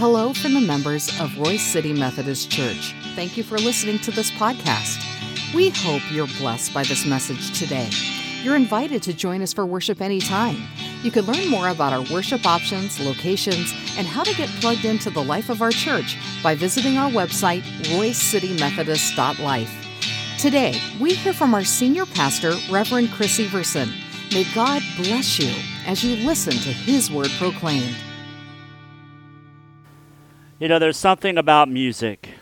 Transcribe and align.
Hello 0.00 0.32
from 0.32 0.54
the 0.54 0.62
members 0.62 1.10
of 1.20 1.28
Royse 1.32 1.58
City 1.58 1.92
Methodist 1.92 2.50
Church. 2.50 2.94
Thank 3.14 3.36
you 3.36 3.42
for 3.42 3.58
listening 3.58 3.98
to 3.98 4.10
this 4.10 4.30
podcast. 4.30 5.04
We 5.54 5.68
hope 5.68 6.00
you're 6.10 6.26
blessed 6.38 6.72
by 6.72 6.84
this 6.84 7.04
message 7.04 7.58
today. 7.58 7.90
You're 8.42 8.56
invited 8.56 9.02
to 9.02 9.12
join 9.12 9.42
us 9.42 9.52
for 9.52 9.66
worship 9.66 10.00
anytime. 10.00 10.56
You 11.02 11.10
can 11.10 11.26
learn 11.26 11.50
more 11.50 11.68
about 11.68 11.92
our 11.92 12.02
worship 12.10 12.46
options, 12.46 12.98
locations, 12.98 13.74
and 13.98 14.06
how 14.06 14.22
to 14.22 14.34
get 14.36 14.48
plugged 14.62 14.86
into 14.86 15.10
the 15.10 15.22
life 15.22 15.50
of 15.50 15.60
our 15.60 15.70
church 15.70 16.16
by 16.42 16.54
visiting 16.54 16.96
our 16.96 17.10
website, 17.10 17.60
roysecitymethodist.life. 17.92 20.38
Today, 20.38 20.80
we 20.98 21.12
hear 21.12 21.34
from 21.34 21.52
our 21.52 21.64
senior 21.64 22.06
pastor, 22.06 22.54
Reverend 22.70 23.12
Chris 23.12 23.38
Everson. 23.38 23.90
May 24.32 24.46
God 24.54 24.82
bless 24.96 25.38
you 25.38 25.52
as 25.86 26.02
you 26.02 26.26
listen 26.26 26.54
to 26.54 26.72
his 26.72 27.10
word 27.10 27.30
proclaimed. 27.38 27.98
You 30.60 30.68
know, 30.68 30.78
there's 30.78 30.98
something 30.98 31.38
about 31.38 31.70
music 31.70 32.34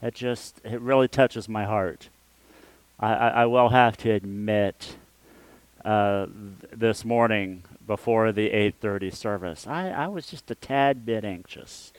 that 0.00 0.14
just 0.14 0.58
it 0.64 0.80
really 0.80 1.06
touches 1.06 1.46
my 1.46 1.66
heart. 1.66 2.08
I, 2.98 3.12
I, 3.12 3.28
I 3.28 3.44
will 3.44 3.68
have 3.68 3.98
to 3.98 4.10
admit, 4.10 4.96
uh, 5.84 6.24
th- 6.24 6.72
this 6.74 7.04
morning 7.04 7.62
before 7.86 8.32
the 8.32 8.48
8:30 8.48 9.14
service, 9.14 9.66
I, 9.66 9.90
I 9.90 10.06
was 10.06 10.28
just 10.28 10.50
a 10.50 10.54
tad 10.54 11.04
bit 11.04 11.26
anxious 11.26 11.92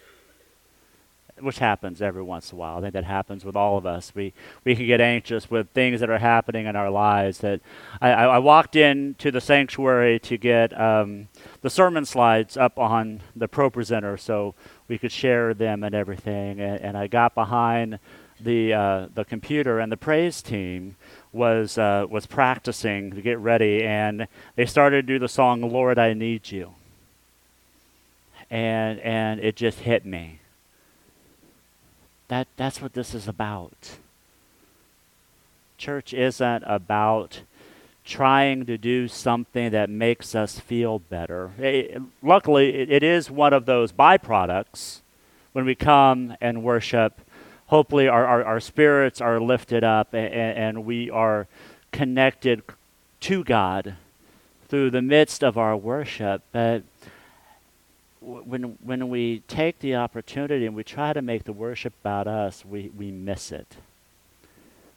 which 1.41 1.59
happens 1.59 2.01
every 2.01 2.23
once 2.23 2.51
in 2.51 2.57
a 2.57 2.59
while. 2.59 2.77
I 2.77 2.81
think 2.81 2.93
that 2.93 3.03
happens 3.03 3.45
with 3.45 3.55
all 3.55 3.77
of 3.77 3.85
us. 3.85 4.13
We 4.15 4.33
we 4.63 4.75
can 4.75 4.85
get 4.85 5.01
anxious 5.01 5.49
with 5.49 5.69
things 5.69 5.99
that 5.99 6.09
are 6.09 6.17
happening 6.17 6.65
in 6.65 6.75
our 6.75 6.89
lives. 6.89 7.39
That 7.39 7.61
I, 8.01 8.11
I, 8.11 8.37
walked 8.39 8.75
into 8.75 9.31
the 9.31 9.41
sanctuary 9.41 10.19
to 10.19 10.37
get 10.37 10.79
um, 10.79 11.27
the 11.61 11.69
sermon 11.69 12.05
slides 12.05 12.57
up 12.57 12.77
on 12.77 13.21
the 13.35 13.47
ProPresenter 13.47 14.19
so 14.19 14.55
we 14.87 14.97
could 14.97 15.11
share 15.11 15.53
them 15.53 15.83
and 15.83 15.95
everything. 15.95 16.59
And, 16.59 16.81
and 16.81 16.97
I 16.97 17.07
got 17.07 17.35
behind 17.35 17.99
the 18.39 18.73
uh, 18.73 19.07
the 19.13 19.25
computer, 19.25 19.79
and 19.79 19.91
the 19.91 19.97
praise 19.97 20.41
team 20.41 20.95
was 21.31 21.77
uh, 21.77 22.05
was 22.09 22.25
practicing 22.25 23.11
to 23.11 23.21
get 23.21 23.37
ready, 23.39 23.83
and 23.83 24.27
they 24.55 24.65
started 24.65 25.07
to 25.07 25.13
do 25.13 25.19
the 25.19 25.27
song 25.27 25.61
"Lord, 25.61 25.99
I 25.99 26.13
Need 26.13 26.51
You." 26.51 26.75
And 28.49 28.99
and 28.99 29.39
it 29.39 29.55
just 29.55 29.79
hit 29.79 30.05
me 30.05 30.38
that, 32.29 32.47
that's 32.57 32.81
what 32.81 32.93
this 32.93 33.13
is 33.13 33.27
about. 33.27 33.97
Church 35.77 36.13
isn't 36.13 36.63
about 36.65 37.41
trying 38.05 38.65
to 38.65 38.77
do 38.77 39.07
something 39.07 39.71
that 39.71 39.89
makes 39.89 40.33
us 40.33 40.59
feel 40.59 40.99
better. 40.99 41.51
It, 41.59 42.01
luckily, 42.23 42.75
it, 42.75 42.91
it 42.91 43.03
is 43.03 43.29
one 43.29 43.53
of 43.53 43.65
those 43.65 43.91
byproducts 43.91 45.01
when 45.53 45.65
we 45.65 45.75
come 45.75 46.35
and 46.41 46.63
worship. 46.63 47.19
Hopefully, 47.67 48.07
our, 48.07 48.25
our, 48.25 48.43
our 48.43 48.59
spirits 48.59 49.21
are 49.21 49.39
lifted 49.39 49.83
up 49.83 50.13
and, 50.13 50.33
and 50.33 50.85
we 50.85 51.09
are 51.09 51.47
connected 51.91 52.63
to 53.21 53.43
God 53.43 53.95
through 54.67 54.91
the 54.91 55.01
midst 55.01 55.43
of 55.43 55.57
our 55.57 55.75
worship. 55.75 56.41
But 56.51 56.83
when 58.21 58.77
when 58.83 59.09
we 59.09 59.39
take 59.47 59.79
the 59.79 59.95
opportunity 59.95 60.65
and 60.65 60.75
we 60.75 60.83
try 60.83 61.13
to 61.13 61.21
make 61.21 61.43
the 61.45 61.53
worship 61.53 61.93
about 62.01 62.27
us, 62.27 62.65
we, 62.65 62.91
we 62.95 63.11
miss 63.11 63.51
it. 63.51 63.77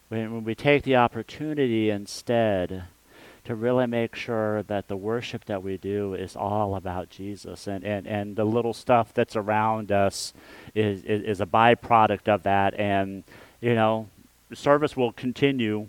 When, 0.09 0.35
when 0.35 0.45
we 0.45 0.55
take 0.55 0.83
the 0.83 0.97
opportunity 0.97 1.91
instead 1.91 2.85
to 3.45 3.55
really 3.55 3.87
make 3.87 4.15
sure 4.15 4.63
that 4.65 4.89
the 4.89 4.97
worship 4.97 5.45
that 5.47 5.63
we 5.63 5.77
do 5.77 6.15
is 6.15 6.37
all 6.37 6.77
about 6.77 7.11
Jesus 7.11 7.67
and, 7.67 7.83
and, 7.85 8.07
and 8.07 8.37
the 8.37 8.45
little 8.45 8.73
stuff 8.73 9.13
that's 9.13 9.35
around 9.35 9.91
us 9.91 10.33
is, 10.77 11.03
is, 11.03 11.23
is 11.23 11.41
a 11.41 11.47
byproduct 11.47 12.29
of 12.29 12.45
that. 12.45 12.75
And 12.75 13.25
you 13.61 13.75
know 13.75 14.09
service 14.53 14.97
will 14.97 15.13
continue 15.13 15.87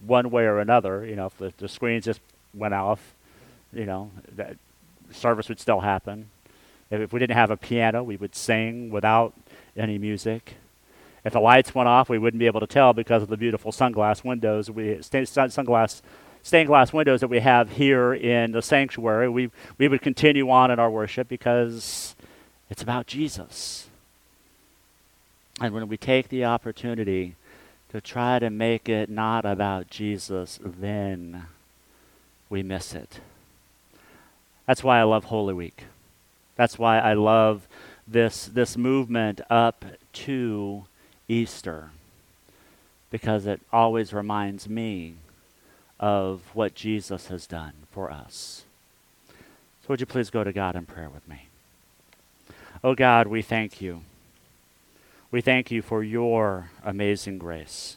one 0.00 0.30
way 0.30 0.44
or 0.44 0.58
another. 0.58 1.04
You 1.06 1.16
know 1.16 1.26
if 1.26 1.38
the, 1.38 1.52
the 1.58 1.68
screens 1.68 2.04
just 2.04 2.20
went 2.54 2.74
off 2.74 3.14
you 3.72 3.86
know 3.86 4.10
that 4.34 4.56
service 5.12 5.48
would 5.48 5.60
still 5.60 5.80
happen 5.80 6.28
if 6.90 7.12
we 7.12 7.20
didn't 7.20 7.36
have 7.36 7.50
a 7.50 7.56
piano, 7.56 8.02
we 8.02 8.16
would 8.16 8.34
sing 8.34 8.90
without 8.90 9.34
any 9.76 9.98
music. 9.98 10.54
If 11.24 11.32
the 11.32 11.40
lights 11.40 11.74
went 11.74 11.88
off, 11.88 12.08
we 12.08 12.18
wouldn't 12.18 12.38
be 12.38 12.46
able 12.46 12.60
to 12.60 12.66
tell 12.66 12.92
because 12.92 13.22
of 13.22 13.28
the 13.28 13.36
beautiful 13.36 13.72
sunglass 13.72 14.24
windows. 14.24 14.70
We 14.70 14.96
sunglass 14.96 16.02
stained 16.42 16.68
glass 16.68 16.92
windows 16.92 17.20
that 17.20 17.28
we 17.28 17.40
have 17.40 17.72
here 17.72 18.14
in 18.14 18.52
the 18.52 18.62
sanctuary. 18.62 19.28
We 19.28 19.50
we 19.78 19.88
would 19.88 20.02
continue 20.02 20.50
on 20.50 20.70
in 20.70 20.78
our 20.78 20.90
worship 20.90 21.28
because 21.28 22.14
it's 22.68 22.82
about 22.82 23.06
Jesus. 23.06 23.88
And 25.60 25.74
when 25.74 25.88
we 25.88 25.96
take 25.96 26.28
the 26.28 26.44
opportunity 26.46 27.34
to 27.90 28.00
try 28.00 28.38
to 28.38 28.48
make 28.48 28.88
it 28.88 29.10
not 29.10 29.44
about 29.44 29.90
Jesus, 29.90 30.58
then 30.62 31.46
we 32.48 32.62
miss 32.62 32.94
it. 32.94 33.20
That's 34.66 34.82
why 34.82 35.00
I 35.00 35.02
love 35.02 35.24
Holy 35.24 35.52
Week. 35.52 35.84
That's 36.60 36.78
why 36.78 36.98
I 36.98 37.14
love 37.14 37.66
this, 38.06 38.44
this 38.44 38.76
movement 38.76 39.40
up 39.48 39.82
to 40.12 40.84
Easter, 41.26 41.88
because 43.10 43.46
it 43.46 43.62
always 43.72 44.12
reminds 44.12 44.68
me 44.68 45.14
of 45.98 46.42
what 46.52 46.74
Jesus 46.74 47.28
has 47.28 47.46
done 47.46 47.72
for 47.90 48.10
us. 48.10 48.64
So, 49.30 49.86
would 49.88 50.00
you 50.00 50.06
please 50.06 50.28
go 50.28 50.44
to 50.44 50.52
God 50.52 50.76
in 50.76 50.84
prayer 50.84 51.08
with 51.08 51.26
me? 51.26 51.46
Oh 52.84 52.94
God, 52.94 53.26
we 53.26 53.40
thank 53.40 53.80
you. 53.80 54.02
We 55.30 55.40
thank 55.40 55.70
you 55.70 55.80
for 55.80 56.04
your 56.04 56.68
amazing 56.84 57.38
grace. 57.38 57.96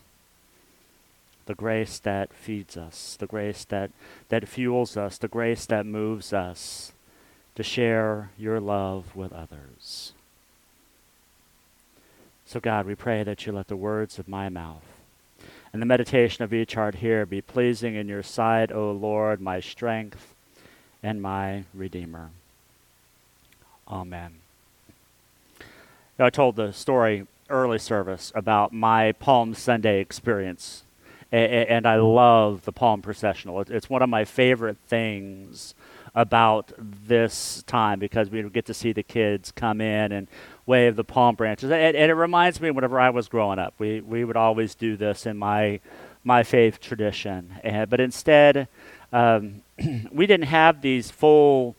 The 1.48 1.56
grace 1.56 2.00
that 2.00 2.32
feeds 2.32 2.78
us, 2.78 3.18
the 3.20 3.28
grace 3.28 3.66
that, 3.66 3.92
that 4.30 4.48
fuels 4.48 4.96
us, 4.96 5.18
the 5.18 5.28
grace 5.28 5.66
that 5.66 5.86
moves 5.86 6.32
us, 6.32 6.94
to 7.56 7.64
share 7.64 8.32
your 8.38 8.60
love 8.60 9.16
with 9.16 9.32
others. 9.32 10.14
So, 12.46 12.60
God, 12.60 12.86
we 12.86 12.96
pray 12.96 13.24
that 13.24 13.46
you 13.46 13.52
let 13.52 13.68
the 13.68 13.76
words 13.76 14.20
of 14.20 14.28
my 14.28 14.50
mouth 14.50 14.84
and 15.72 15.82
the 15.82 15.88
meditation 15.88 16.44
of 16.44 16.54
each 16.54 16.76
heart 16.76 16.96
here 16.96 17.26
be 17.26 17.42
pleasing 17.42 17.96
in 17.96 18.08
your 18.08 18.22
sight, 18.22 18.72
O 18.72 18.92
Lord, 18.92 19.42
my 19.42 19.60
strength 19.60 20.36
and 21.02 21.22
my 21.22 21.64
Redeemer. 21.74 22.30
Amen. 23.88 24.36
Now, 26.20 26.26
I 26.26 26.30
told 26.30 26.56
the 26.56 26.72
story 26.72 27.26
early 27.50 27.80
service 27.80 28.32
about 28.36 28.72
my 28.72 29.14
Palm 29.14 29.56
Sunday 29.56 30.00
experience, 30.00 30.84
and 31.32 31.88
I 31.88 31.96
love 31.96 32.66
the 32.66 32.72
Palm 32.72 33.02
Processional. 33.02 33.62
It's 33.62 33.90
one 33.90 34.04
of 34.04 34.10
my 34.10 34.26
favorite 34.26 34.78
things 34.88 35.74
about 36.16 36.72
this 36.78 37.64
time 37.66 38.00
because 38.00 38.30
we 38.30 38.44
get 38.50 38.66
to 38.66 38.74
see 38.74 38.94
the 38.94 39.04
kids 39.04 39.52
come 39.52 39.82
in 39.82 40.12
and 40.12 40.28
wave 40.66 40.96
the 40.96 41.04
palm 41.04 41.36
branches. 41.36 41.72
And, 41.72 41.96
and, 41.96 42.12
it 42.12 42.16
reminds 42.16 42.62
me 42.62 42.72
whenever 42.72 43.00
I 43.00 43.10
was 43.10 43.28
growing 43.28 43.60
up, 43.60 43.74
we, 43.80 44.02
we 44.02 44.24
would 44.24 44.38
always 44.38 44.76
do 44.76 44.96
this 44.96 45.26
in 45.26 45.38
my, 45.38 45.80
my 46.24 46.44
faith 46.44 46.80
tradition. 46.80 47.56
And, 47.64 47.90
but 47.90 48.00
instead, 48.00 48.68
um, 49.12 49.64
we 50.12 50.28
didn't 50.28 50.48
have 50.48 50.82
these 50.82 51.10
full 51.10 51.76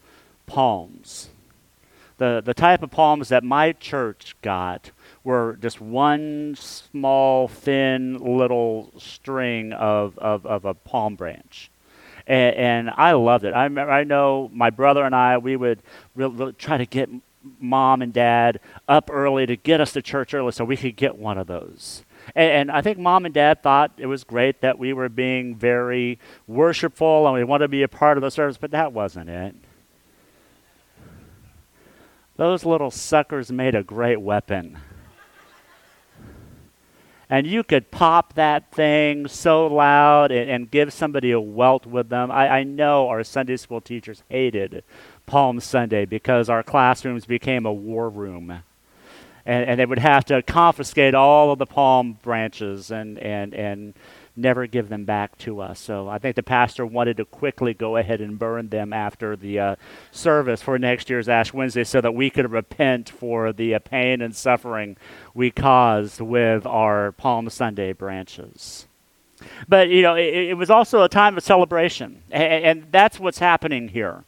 palms. 0.46 1.28
The, 2.18 2.42
the 2.44 2.54
type 2.54 2.82
of 2.82 2.90
palms 2.90 3.28
that 3.28 3.44
my 3.44 3.72
church 3.72 4.36
got 4.42 4.90
were 5.22 5.58
just 5.60 5.80
one 5.80 6.54
small, 6.56 7.48
thin 7.48 8.18
little 8.18 8.92
string 8.98 9.72
of, 9.72 10.18
of, 10.18 10.44
of 10.44 10.64
a 10.64 10.74
palm 10.74 11.14
branch 11.16 11.70
and, 12.26 12.56
and 12.56 12.90
I 12.90 13.12
loved 13.12 13.44
it. 13.44 13.54
I 13.54 13.66
I 13.66 14.04
know 14.04 14.50
my 14.52 14.70
brother 14.70 15.04
and 15.04 15.14
I, 15.14 15.38
we 15.38 15.56
would 15.56 15.82
try 16.58 16.78
to 16.78 16.86
get 16.86 17.10
mom 17.60 18.02
and 18.02 18.12
dad 18.12 18.60
up 18.88 19.10
early 19.12 19.46
to 19.46 19.56
get 19.56 19.80
us 19.80 19.92
to 19.92 20.02
church 20.02 20.32
early 20.32 20.52
so 20.52 20.64
we 20.64 20.76
could 20.76 20.96
get 20.96 21.16
one 21.16 21.38
of 21.38 21.46
those. 21.46 22.04
And, 22.34 22.50
and, 22.50 22.70
I 22.70 22.80
think 22.80 22.98
mom 22.98 23.26
and 23.26 23.34
dad 23.34 23.62
thought 23.62 23.92
it 23.98 24.06
was 24.06 24.24
great 24.24 24.62
that 24.62 24.78
we 24.78 24.94
were 24.94 25.10
being 25.10 25.54
very 25.54 26.18
worshipful 26.46 27.26
and 27.26 27.34
we 27.34 27.44
wanted 27.44 27.64
to 27.64 27.68
be 27.68 27.82
a 27.82 27.88
part 27.88 28.16
of 28.16 28.22
the 28.22 28.30
service, 28.30 28.56
but 28.56 28.70
that 28.70 28.94
wasn't 28.94 29.28
it. 29.28 29.54
Those 32.36 32.64
little 32.64 32.90
suckers 32.90 33.52
made 33.52 33.74
a 33.74 33.82
great 33.82 34.20
weapon 34.20 34.78
and 37.30 37.46
you 37.46 37.62
could 37.64 37.90
pop 37.90 38.34
that 38.34 38.70
thing 38.72 39.26
so 39.28 39.66
loud 39.66 40.30
and, 40.30 40.50
and 40.50 40.70
give 40.70 40.92
somebody 40.92 41.30
a 41.30 41.40
welt 41.40 41.86
with 41.86 42.08
them. 42.08 42.30
I, 42.30 42.48
I, 42.48 42.62
know 42.64 43.08
our 43.08 43.24
Sunday 43.24 43.56
school 43.56 43.80
teachers 43.80 44.22
hated 44.28 44.84
Palm 45.26 45.60
Sunday 45.60 46.04
because 46.04 46.48
our 46.48 46.62
classrooms 46.62 47.26
became 47.26 47.66
a 47.66 47.72
war 47.72 48.08
room. 48.10 48.62
And, 49.46 49.68
and 49.68 49.80
they 49.80 49.86
would 49.86 49.98
have 49.98 50.24
to 50.26 50.42
confiscate 50.42 51.14
all 51.14 51.50
of 51.50 51.58
the 51.58 51.66
palm 51.66 52.18
branches 52.22 52.90
and, 52.90 53.18
and, 53.18 53.54
and 53.54 53.94
never 54.36 54.66
give 54.66 54.88
them 54.88 55.04
back 55.04 55.38
to 55.38 55.60
us. 55.60 55.78
So 55.78 56.08
I 56.08 56.18
think 56.18 56.36
the 56.36 56.42
pastor 56.42 56.84
wanted 56.84 57.16
to 57.18 57.24
quickly 57.24 57.74
go 57.74 57.96
ahead 57.96 58.20
and 58.20 58.38
burn 58.38 58.68
them 58.68 58.92
after 58.92 59.36
the 59.36 59.58
uh, 59.58 59.76
service 60.10 60.60
for 60.60 60.78
next 60.78 61.08
year's 61.08 61.28
Ash 61.28 61.52
Wednesday 61.52 61.84
so 61.84 62.00
that 62.00 62.14
we 62.14 62.30
could 62.30 62.50
repent 62.50 63.08
for 63.08 63.52
the 63.52 63.74
uh, 63.74 63.78
pain 63.78 64.20
and 64.20 64.34
suffering 64.34 64.96
we 65.34 65.50
caused 65.50 66.20
with 66.20 66.66
our 66.66 67.12
Palm 67.12 67.48
Sunday 67.48 67.92
branches. 67.92 68.86
But, 69.68 69.88
you 69.88 70.02
know, 70.02 70.14
it, 70.14 70.34
it 70.34 70.54
was 70.54 70.70
also 70.70 71.02
a 71.02 71.08
time 71.08 71.36
of 71.36 71.44
celebration, 71.44 72.22
and, 72.30 72.64
and 72.64 72.86
that's 72.90 73.20
what's 73.20 73.38
happening 73.38 73.88
here. 73.88 74.24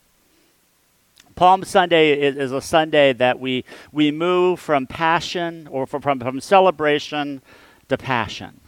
Palm 1.36 1.64
Sunday 1.64 2.18
is, 2.18 2.36
is, 2.36 2.52
a 2.52 2.62
Sunday 2.62 3.12
that 3.12 3.38
we, 3.38 3.64
we 3.92 4.10
move 4.10 4.58
from 4.58 4.86
passion 4.86 5.68
or 5.70 5.86
from, 5.86 6.00
from, 6.00 6.18
from 6.18 6.40
celebration 6.40 7.42
to 7.90 7.98
passion. 7.98 8.60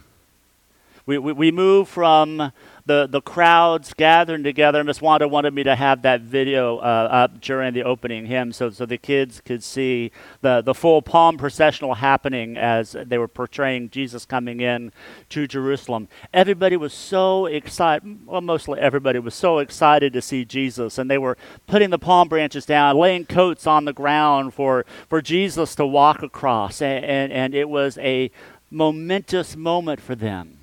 We, 1.08 1.16
we, 1.16 1.32
we 1.32 1.50
move 1.50 1.88
from 1.88 2.52
the, 2.84 3.06
the 3.06 3.22
crowds 3.22 3.94
gathering 3.94 4.42
together. 4.42 4.84
Miss 4.84 5.00
Wanda 5.00 5.26
wanted 5.26 5.54
me 5.54 5.62
to 5.62 5.74
have 5.74 6.02
that 6.02 6.20
video 6.20 6.76
uh, 6.76 7.08
up 7.10 7.40
during 7.40 7.72
the 7.72 7.82
opening 7.82 8.26
hymn 8.26 8.52
so, 8.52 8.68
so 8.68 8.84
the 8.84 8.98
kids 8.98 9.40
could 9.42 9.64
see 9.64 10.12
the, 10.42 10.60
the 10.60 10.74
full 10.74 11.00
palm 11.00 11.38
processional 11.38 11.94
happening 11.94 12.58
as 12.58 12.94
they 13.06 13.16
were 13.16 13.26
portraying 13.26 13.88
Jesus 13.88 14.26
coming 14.26 14.60
in 14.60 14.92
to 15.30 15.46
Jerusalem. 15.46 16.08
Everybody 16.34 16.76
was 16.76 16.92
so 16.92 17.46
excited, 17.46 18.26
well, 18.26 18.42
mostly 18.42 18.78
everybody 18.78 19.18
was 19.18 19.34
so 19.34 19.60
excited 19.60 20.12
to 20.12 20.20
see 20.20 20.44
Jesus, 20.44 20.98
and 20.98 21.10
they 21.10 21.16
were 21.16 21.38
putting 21.66 21.88
the 21.88 21.98
palm 21.98 22.28
branches 22.28 22.66
down, 22.66 22.98
laying 22.98 23.24
coats 23.24 23.66
on 23.66 23.86
the 23.86 23.94
ground 23.94 24.52
for, 24.52 24.84
for 25.08 25.22
Jesus 25.22 25.74
to 25.76 25.86
walk 25.86 26.22
across, 26.22 26.82
and, 26.82 27.02
and, 27.02 27.32
and 27.32 27.54
it 27.54 27.70
was 27.70 27.96
a 27.96 28.30
momentous 28.70 29.56
moment 29.56 30.02
for 30.02 30.14
them. 30.14 30.57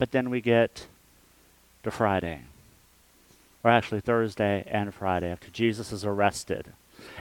But 0.00 0.12
then 0.12 0.30
we 0.30 0.40
get 0.40 0.86
to 1.82 1.90
Friday, 1.90 2.40
or 3.62 3.70
actually 3.70 4.00
Thursday 4.00 4.66
and 4.66 4.94
Friday, 4.94 5.30
after 5.30 5.50
Jesus 5.50 5.92
is 5.92 6.06
arrested. 6.06 6.68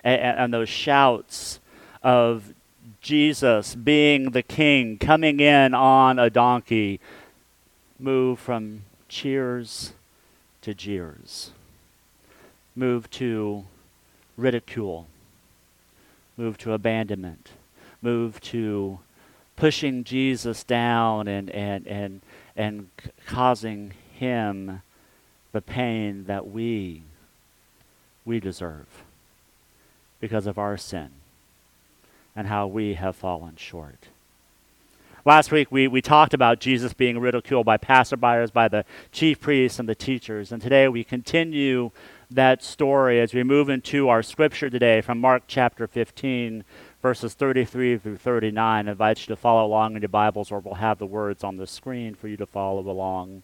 And, 0.01 0.21
and, 0.21 0.53
those 0.53 0.69
shouts 0.69 1.59
of 2.03 2.53
Jesus 3.01 3.75
being 3.75 4.31
the 4.31 4.43
king, 4.43 4.97
coming 4.97 5.41
in 5.41 5.73
on 5.73 6.19
a 6.19 6.29
donkey, 6.29 7.01
move 7.99 8.39
from 8.39 8.83
cheers 9.09 9.91
to 10.61 10.73
jeers, 10.73 11.51
move 12.77 13.11
to 13.11 13.65
ridicule, 14.37 15.07
move 16.37 16.57
to 16.59 16.71
abandonment, 16.71 17.49
move 18.01 18.39
to 18.39 18.99
pushing 19.57 20.05
Jesus 20.05 20.63
down 20.63 21.27
and, 21.27 21.49
and, 21.49 21.85
and 21.85 22.21
and 22.59 22.89
c- 23.01 23.09
causing 23.25 23.93
him 24.13 24.81
the 25.53 25.61
pain 25.61 26.25
that 26.25 26.45
we 26.45 27.01
we 28.25 28.37
deserve 28.39 28.85
because 30.19 30.45
of 30.45 30.59
our 30.59 30.75
sin 30.75 31.09
and 32.35 32.47
how 32.47 32.67
we 32.67 32.95
have 32.95 33.15
fallen 33.15 33.55
short. 33.55 34.09
Last 35.25 35.51
week, 35.51 35.71
we, 35.71 35.87
we 35.87 36.01
talked 36.01 36.33
about 36.33 36.59
Jesus 36.59 36.93
being 36.93 37.19
ridiculed 37.19 37.65
by 37.65 37.77
passerbyers, 37.77 38.51
by 38.51 38.67
the 38.67 38.83
chief 39.11 39.39
priests 39.39 39.79
and 39.79 39.87
the 39.87 39.95
teachers. 39.95 40.51
And 40.51 40.61
today 40.61 40.89
we 40.89 41.03
continue 41.03 41.91
that 42.29 42.61
story 42.61 43.21
as 43.21 43.33
we 43.33 43.43
move 43.43 43.69
into 43.69 44.09
our 44.09 44.21
scripture 44.21 44.69
today 44.69 44.99
from 44.99 45.19
Mark 45.19 45.43
chapter 45.47 45.87
15, 45.87 46.65
verses 47.01 47.33
33 47.33 47.97
through 47.97 48.17
39. 48.17 48.87
I 48.87 48.91
invite 48.91 49.19
you 49.21 49.27
to 49.27 49.35
follow 49.35 49.65
along 49.65 49.95
in 49.95 50.01
your 50.01 50.09
Bibles, 50.09 50.51
or 50.51 50.59
we'll 50.59 50.75
have 50.75 50.99
the 50.99 51.05
words 51.05 51.43
on 51.43 51.57
the 51.57 51.67
screen 51.67 52.15
for 52.15 52.27
you 52.27 52.37
to 52.37 52.45
follow 52.45 52.81
along 52.89 53.43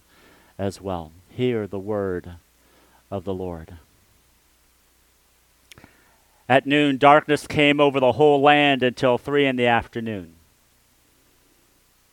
as 0.57 0.81
well. 0.81 1.11
Hear 1.29 1.67
the 1.67 1.79
word 1.79 2.31
of 3.09 3.23
the 3.23 3.33
Lord. 3.33 3.75
At 6.47 6.65
noon, 6.65 6.97
darkness 6.97 7.47
came 7.47 7.79
over 7.79 7.99
the 7.99 8.13
whole 8.13 8.41
land 8.41 8.83
until 8.83 9.17
three 9.17 9.45
in 9.45 9.55
the 9.55 9.65
afternoon. 9.65 10.33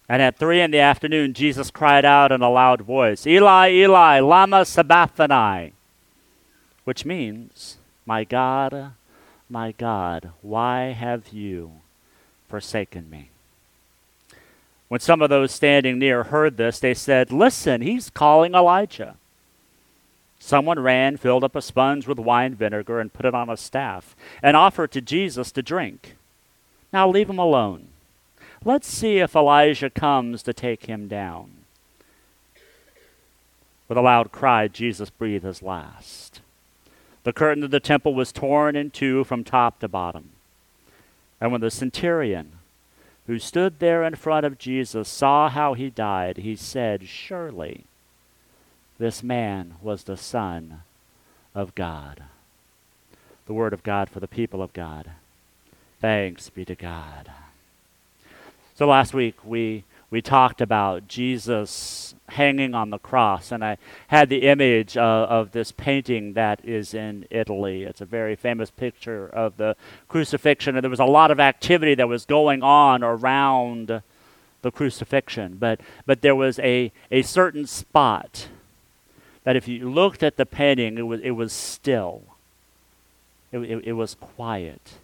And 0.09 0.23
at 0.23 0.39
three 0.39 0.61
in 0.61 0.71
the 0.71 0.79
afternoon, 0.79 1.35
Jesus 1.35 1.71
cried 1.71 2.05
out 2.05 2.33
in 2.33 2.43
a 2.43 2.51
loud 2.51 2.83
voice, 2.83 3.27
Eli, 3.27 3.71
Eli, 3.71 4.21
Lama 4.21 4.65
Sabachthani, 4.65 5.73
which 6.85 7.05
means, 7.05 7.77
My 8.07 8.25
God, 8.25 8.93
my 9.53 9.73
God, 9.73 10.31
why 10.41 10.93
have 10.93 11.29
you 11.29 11.73
forsaken 12.49 13.11
me? 13.11 13.29
When 14.89 15.01
some 15.01 15.21
of 15.21 15.29
those 15.29 15.53
standing 15.53 15.99
near 15.99 16.25
heard 16.25 16.57
this, 16.57 16.79
they 16.79 16.95
said, 16.95 17.31
Listen, 17.31 17.83
he's 17.83 18.09
calling 18.11 18.55
Elijah. 18.55 19.17
Someone 20.39 20.81
ran, 20.81 21.19
filled 21.19 21.45
up 21.45 21.55
a 21.55 21.63
sponge 21.63 22.07
with 22.07 22.19
wine 22.19 22.55
vinegar, 22.55 22.99
and 22.99 23.13
put 23.13 23.27
it 23.27 23.35
on 23.35 23.49
a 23.49 23.57
staff, 23.57 24.17
and 24.43 24.57
offered 24.57 24.91
to 24.93 25.01
Jesus 25.01 25.53
to 25.53 25.63
drink. 25.63 26.17
Now 26.93 27.09
leave 27.09 27.31
him 27.31 27.39
alone. 27.39 27.89
Let's 28.65 28.89
see 28.89 29.19
if 29.19 29.37
Elijah 29.37 29.91
comes 29.91 30.43
to 30.45 30.53
take 30.53 30.87
him 30.87 31.09
down. 31.09 31.51
With 33.89 33.99
a 33.99 34.03
loud 34.03 34.33
cry, 34.33 34.69
Jesus 34.69 35.11
breathed 35.11 35.45
his 35.45 35.63
last. 35.63 36.42
The 37.25 37.33
curtain 37.33 37.63
of 37.63 37.71
the 37.71 37.81
temple 37.81 38.15
was 38.15 38.33
torn 38.33 38.75
in 38.75 38.91
two 38.91 39.25
from 39.25 39.45
top 39.45 39.79
to 39.81 39.89
bottom. 39.89 40.31
And 41.41 41.53
when 41.53 41.61
the 41.61 41.71
centurion, 41.71 42.53
who 43.27 43.39
stood 43.39 43.79
there 43.79 44.03
in 44.03 44.17
front 44.17 44.47
of 44.47 44.59
Jesus, 44.59 45.09
saw 45.09 45.49
how 45.49 45.75
he 45.75 45.91
died, 45.91 46.39
he 46.39 46.57
said, 46.57 47.09
Surely 47.09 47.85
this 48.99 49.23
man 49.23 49.75
was 49.81 50.05
the 50.05 50.17
Son 50.17 50.83
of 51.55 51.75
God. 51.75 52.25
The 53.47 53.53
Word 53.53 53.73
of 53.73 53.83
God 53.83 54.09
for 54.09 54.21
the 54.21 54.29
people 54.29 54.63
of 54.63 54.73
God. 54.73 55.11
Thanks 56.01 56.51
be 56.51 56.65
to 56.65 56.75
God. 56.75 57.31
So 58.75 58.89
last 58.89 59.15
week 59.15 59.45
we 59.45 59.85
we 60.13 60.21
talked 60.21 60.61
about 60.61 61.09
Jesus 61.09 62.15
hanging 62.29 62.75
on 62.75 62.91
the 62.91 62.99
cross, 62.99 63.51
and 63.51 63.65
I 63.65 63.79
had 64.09 64.29
the 64.29 64.43
image 64.43 64.95
uh, 64.95 65.01
of 65.01 65.53
this 65.53 65.73
painting 65.73 66.35
that 66.35 66.61
is 66.63 66.93
in 66.93 67.27
Italy. 67.31 67.85
It's 67.85 68.03
a 68.03 68.05
very 68.05 68.37
famous 68.37 68.71
picture 68.71 69.27
of 69.27 69.57
the 69.57 69.75
crucifixion, 70.09 70.77
and 70.77 70.85
there 70.85 70.91
was 70.91 71.01
a 71.01 71.07
lot 71.07 71.31
of 71.31 71.41
activity 71.41 71.95
that 71.95 72.09
was 72.09 72.27
going 72.27 72.63
on 72.63 73.03
around 73.03 74.03
the 74.61 74.71
crucifixion. 74.71 75.57
But, 75.59 75.81
but 76.05 76.21
there 76.21 76.37
was 76.37 76.59
a, 76.59 76.93
a 77.11 77.23
certain 77.23 77.67
spot 77.67 78.49
that 79.45 79.57
if 79.57 79.67
you 79.67 79.89
looked 79.91 80.23
at 80.23 80.37
the 80.37 80.45
painting, 80.45 80.99
it 80.99 81.07
was, 81.07 81.23
it 81.23 81.31
was 81.31 81.55
still, 81.55 82.23
it, 83.51 83.61
it, 83.61 83.85
it 83.87 83.93
was 83.95 84.15
quiet 84.15 84.99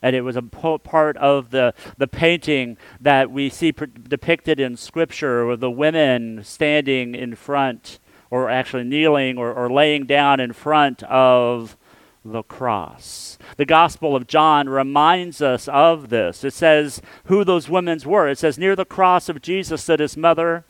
and 0.00 0.16
it 0.16 0.22
was 0.22 0.36
a 0.36 0.42
po- 0.42 0.78
part 0.78 1.16
of 1.18 1.50
the, 1.50 1.74
the 1.98 2.06
painting 2.06 2.76
that 3.00 3.30
we 3.30 3.50
see 3.50 3.72
pr- 3.72 3.86
depicted 3.86 4.58
in 4.58 4.76
Scripture 4.76 5.46
with 5.46 5.60
the 5.60 5.70
women 5.70 6.42
standing 6.44 7.14
in 7.14 7.34
front, 7.34 7.98
or 8.30 8.48
actually 8.48 8.84
kneeling 8.84 9.36
or, 9.36 9.52
or 9.52 9.70
laying 9.70 10.06
down 10.06 10.40
in 10.40 10.52
front 10.52 11.02
of 11.04 11.76
the 12.24 12.42
cross. 12.42 13.36
The 13.56 13.64
Gospel 13.64 14.14
of 14.14 14.26
John 14.26 14.68
reminds 14.68 15.42
us 15.42 15.68
of 15.68 16.08
this. 16.08 16.44
It 16.44 16.52
says 16.52 17.02
who 17.24 17.44
those 17.44 17.68
women 17.68 17.98
were. 18.04 18.28
It 18.28 18.38
says, 18.38 18.58
Near 18.58 18.76
the 18.76 18.84
cross 18.84 19.28
of 19.28 19.42
Jesus 19.42 19.82
stood 19.82 20.00
his 20.00 20.16
mother, 20.16 20.64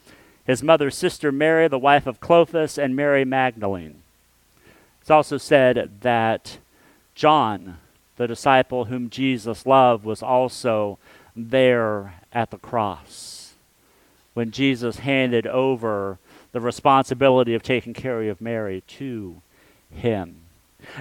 his 0.45 0.63
mother's 0.63 0.97
sister 0.97 1.31
Mary, 1.31 1.69
the 1.69 1.79
wife 1.79 2.07
of 2.07 2.21
Clopas, 2.21 2.83
and 2.83 2.97
Mary 2.97 3.25
Magdalene. 3.25 4.03
It's 5.01 5.11
also 5.11 5.37
said 5.37 5.91
that 6.01 6.59
John 7.15 7.79
the 8.17 8.27
disciple 8.27 8.87
whom 8.87 9.11
Jesus 9.11 9.67
loved, 9.67 10.05
was 10.05 10.23
also 10.23 10.99
there 11.35 12.15
at 12.33 12.51
the 12.51 12.59
cross 12.59 13.55
when 14.35 14.51
Jesus 14.51 14.99
handed 14.99 15.47
over 15.47 16.19
the 16.53 16.61
responsibility 16.61 17.55
of 17.55 17.63
taking 17.63 17.95
care 17.95 18.23
of 18.31 18.41
Mary 18.41 18.83
to 18.87 19.43
him. 19.91 20.37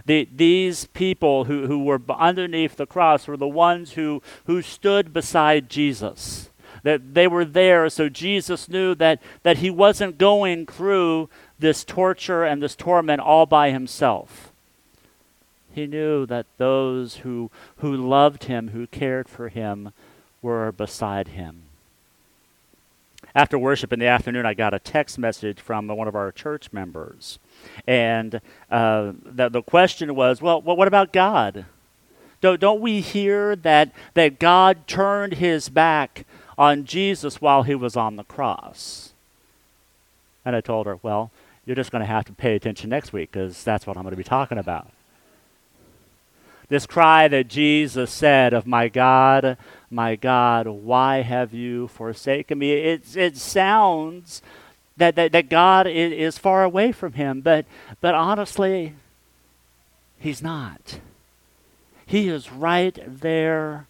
The, 0.06 0.28
these 0.34 0.86
people 0.86 1.46
who, 1.46 1.68
who 1.68 1.84
were 1.84 2.02
underneath 2.10 2.76
the 2.76 2.86
cross 2.86 3.28
were 3.28 3.38
the 3.38 3.48
ones 3.48 3.94
who, 3.94 4.22
who 4.46 4.62
stood 4.62 5.14
beside 5.14 5.70
Jesus. 5.70 6.50
That 6.84 7.14
they 7.14 7.28
were 7.28 7.46
there 7.46 7.90
so 7.90 8.10
Jesus 8.10 8.70
knew 8.70 8.96
that, 8.96 9.22
that 9.44 9.58
he 9.58 9.70
wasn't 9.70 10.18
going 10.18 10.66
through 10.66 11.30
this 11.60 11.84
torture 11.84 12.44
and 12.44 12.62
this 12.62 12.76
torment 12.76 13.22
all 13.22 13.46
by 13.46 13.72
himself 13.72 14.51
he 15.74 15.88
knew 15.88 16.26
that 16.26 16.46
those 16.58 17.18
who, 17.18 17.50
who 17.78 17.96
loved 17.96 18.46
him, 18.46 18.70
who 18.70 18.88
cared 18.88 19.30
for 19.30 19.50
him, 19.50 19.94
were 20.42 20.72
beside 20.72 21.30
him. 21.30 21.64
After 23.34 23.58
worship 23.58 23.94
in 23.94 24.00
the 24.00 24.08
afternoon, 24.08 24.46
I 24.46 24.54
got 24.54 24.74
a 24.74 24.80
text 24.80 25.18
message 25.18 25.60
from 25.60 25.88
one 25.88 26.08
of 26.08 26.16
our 26.16 26.32
church 26.32 26.74
members. 26.74 27.40
And 27.88 28.42
uh, 28.70 29.14
the, 29.24 29.50
the 29.50 29.62
question 29.62 30.14
was, 30.16 30.42
well, 30.42 30.62
what 30.62 30.88
about 30.88 31.14
God? 31.14 31.66
Don't, 32.42 32.60
don't 32.60 32.82
we 32.82 33.02
hear 33.02 33.56
that, 33.56 33.92
that 34.16 34.40
God 34.40 34.88
turned 34.88 35.36
his 35.36 35.70
back 35.70 36.26
on 36.58 36.86
Jesus 36.86 37.40
while 37.40 37.64
he 37.64 37.76
was 37.76 37.96
on 37.96 38.16
the 38.16 38.24
cross. 38.24 39.14
And 40.44 40.56
I 40.56 40.62
told 40.62 40.88
her, 40.88 41.00
Well, 41.02 41.32
you're 41.66 41.76
just 41.76 41.92
going 41.92 42.02
to 42.02 42.08
have 42.08 42.26
to 42.26 42.34
pay 42.34 42.56
attention 42.56 42.90
next 42.90 43.14
week 43.14 43.32
because 43.32 43.64
that's 43.64 43.86
what 43.86 43.96
I'm 43.96 44.04
going 44.04 44.12
to 44.12 44.18
be 44.18 44.24
talking 44.24 44.58
about. 44.58 44.88
This 46.72 46.86
cry 46.86 47.28
that 47.28 47.50
Jesus 47.50 48.10
said 48.12 48.54
of, 48.54 48.66
My 48.66 48.88
God, 48.88 49.58
my 49.90 50.16
God, 50.16 50.68
why 50.68 51.22
have 51.22 51.54
you 51.54 51.90
forsaken 51.90 52.60
me? 52.60 52.72
It, 52.72 53.18
it 53.18 53.36
sounds 53.36 54.42
that, 54.96 55.18
that, 55.18 55.34
that 55.34 55.50
God 55.50 55.86
is, 55.86 56.14
is 56.14 56.38
far 56.38 56.64
away 56.64 56.94
from 56.94 57.12
him, 57.12 57.42
but, 57.42 57.66
but 58.00 58.16
honestly, 58.16 58.94
he's 60.18 60.42
not. 60.42 61.02
He 62.06 62.30
is 62.30 62.54
right 62.54 62.98
there 63.06 63.88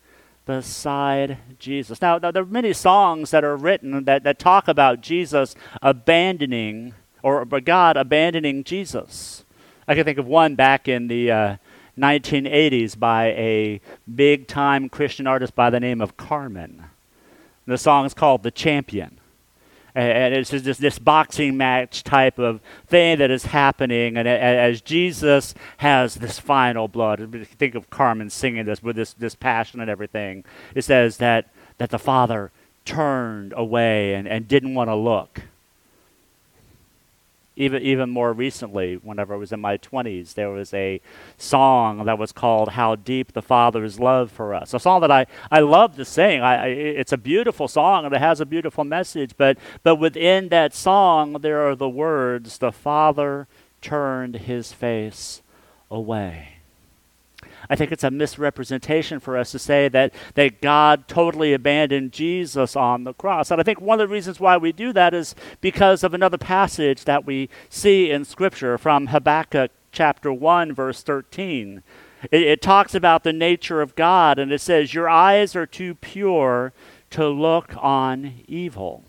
beside 0.47 1.37
Jesus. 1.59 2.01
Now, 2.01 2.17
now, 2.17 2.31
there 2.31 2.41
are 2.41 2.47
many 2.47 2.73
songs 2.73 3.29
that 3.29 3.43
are 3.43 3.55
written 3.55 4.05
that, 4.05 4.23
that 4.23 4.39
talk 4.39 4.67
about 4.67 5.01
Jesus 5.01 5.53
abandoning, 5.83 6.95
or 7.21 7.45
God 7.45 7.95
abandoning 7.95 8.63
Jesus. 8.63 9.45
I 9.87 9.93
can 9.93 10.03
think 10.03 10.17
of 10.17 10.25
one 10.25 10.55
back 10.55 10.87
in 10.87 11.09
the 11.09 11.31
uh, 11.31 11.55
1980s 11.97 12.97
by 12.97 13.27
a 13.27 13.81
big 14.13 14.47
time 14.47 14.89
Christian 14.89 15.27
artist 15.27 15.55
by 15.55 15.69
the 15.69 15.79
name 15.79 16.01
of 16.01 16.17
Carmen. 16.17 16.85
The 17.65 17.77
song 17.77 18.05
is 18.05 18.13
called 18.13 18.43
The 18.43 18.51
Champion. 18.51 19.19
And 19.93 20.33
it's 20.33 20.49
just 20.49 20.63
this, 20.63 20.77
this 20.77 20.99
boxing 20.99 21.57
match 21.57 22.05
type 22.05 22.39
of 22.39 22.61
thing 22.87 23.17
that 23.17 23.29
is 23.29 23.43
happening. 23.43 24.15
And 24.15 24.25
as 24.25 24.81
Jesus 24.81 25.53
has 25.77 26.15
this 26.15 26.39
final 26.39 26.87
blood, 26.87 27.45
think 27.57 27.75
of 27.75 27.89
Carmen 27.89 28.29
singing 28.29 28.65
this 28.65 28.81
with 28.81 28.95
this, 28.95 29.13
this 29.13 29.35
passion 29.35 29.81
and 29.81 29.89
everything. 29.89 30.45
It 30.75 30.83
says 30.83 31.17
that, 31.17 31.49
that 31.77 31.89
the 31.89 31.99
Father 31.99 32.51
turned 32.85 33.53
away 33.55 34.13
and, 34.13 34.29
and 34.29 34.47
didn't 34.47 34.75
want 34.75 34.89
to 34.89 34.95
look 34.95 35.41
even 37.55 37.81
even 37.81 38.09
more 38.09 38.31
recently, 38.31 38.95
whenever 38.95 39.33
I 39.33 39.37
was 39.37 39.51
in 39.51 39.59
my 39.59 39.77
20s, 39.77 40.35
there 40.35 40.49
was 40.49 40.73
a 40.73 41.01
song 41.37 42.05
that 42.05 42.17
was 42.17 42.31
called 42.31 42.69
"How 42.69 42.95
Deep 42.95 43.33
the 43.33 43.41
Father's 43.41 43.99
Love 43.99 44.31
for 44.31 44.53
Us." 44.53 44.73
A 44.73 44.79
song 44.79 45.01
that 45.01 45.11
I 45.11 45.25
I 45.51 45.59
love 45.59 45.95
to 45.97 46.05
sing. 46.05 46.41
I, 46.41 46.55
I, 46.55 46.67
it's 46.67 47.11
a 47.11 47.17
beautiful 47.17 47.67
song 47.67 48.05
and 48.05 48.13
it 48.15 48.19
has 48.19 48.39
a 48.39 48.45
beautiful 48.45 48.83
message. 48.83 49.35
But 49.37 49.57
but 49.83 49.97
within 49.97 50.49
that 50.49 50.73
song, 50.73 51.33
there 51.41 51.67
are 51.67 51.75
the 51.75 51.89
words, 51.89 52.57
"The 52.59 52.71
Father 52.71 53.47
turned 53.81 54.35
His 54.37 54.71
face 54.71 55.41
away." 55.89 56.60
I 57.69 57.75
think 57.75 57.91
it's 57.91 58.03
a 58.03 58.11
misrepresentation 58.11 59.19
for 59.19 59.37
us 59.37 59.51
to 59.51 59.59
say 59.59 59.87
that, 59.89 60.13
that 60.35 60.61
God 60.61 61.07
totally 61.07 61.53
abandoned 61.53 62.11
Jesus 62.11 62.75
on 62.75 63.03
the 63.03 63.13
cross. 63.13 63.51
And 63.51 63.59
I 63.59 63.63
think 63.63 63.81
one 63.81 63.99
of 63.99 64.09
the 64.09 64.13
reasons 64.13 64.39
why 64.39 64.57
we 64.57 64.71
do 64.71 64.93
that 64.93 65.13
is 65.13 65.35
because 65.61 66.03
of 66.03 66.13
another 66.13 66.37
passage 66.37 67.05
that 67.05 67.25
we 67.25 67.49
see 67.69 68.11
in 68.11 68.25
Scripture 68.25 68.77
from 68.77 69.07
Habakkuk 69.07 69.71
chapter 69.91 70.31
1, 70.31 70.73
verse 70.73 71.03
13. 71.03 71.83
It, 72.31 72.43
it 72.43 72.61
talks 72.61 72.95
about 72.95 73.23
the 73.23 73.33
nature 73.33 73.81
of 73.81 73.95
God, 73.95 74.39
and 74.39 74.51
it 74.51 74.61
says, 74.61 74.93
Your 74.93 75.09
eyes 75.09 75.55
are 75.55 75.65
too 75.65 75.95
pure 75.95 76.73
to 77.11 77.27
look 77.27 77.73
on 77.77 78.41
evil. 78.47 79.03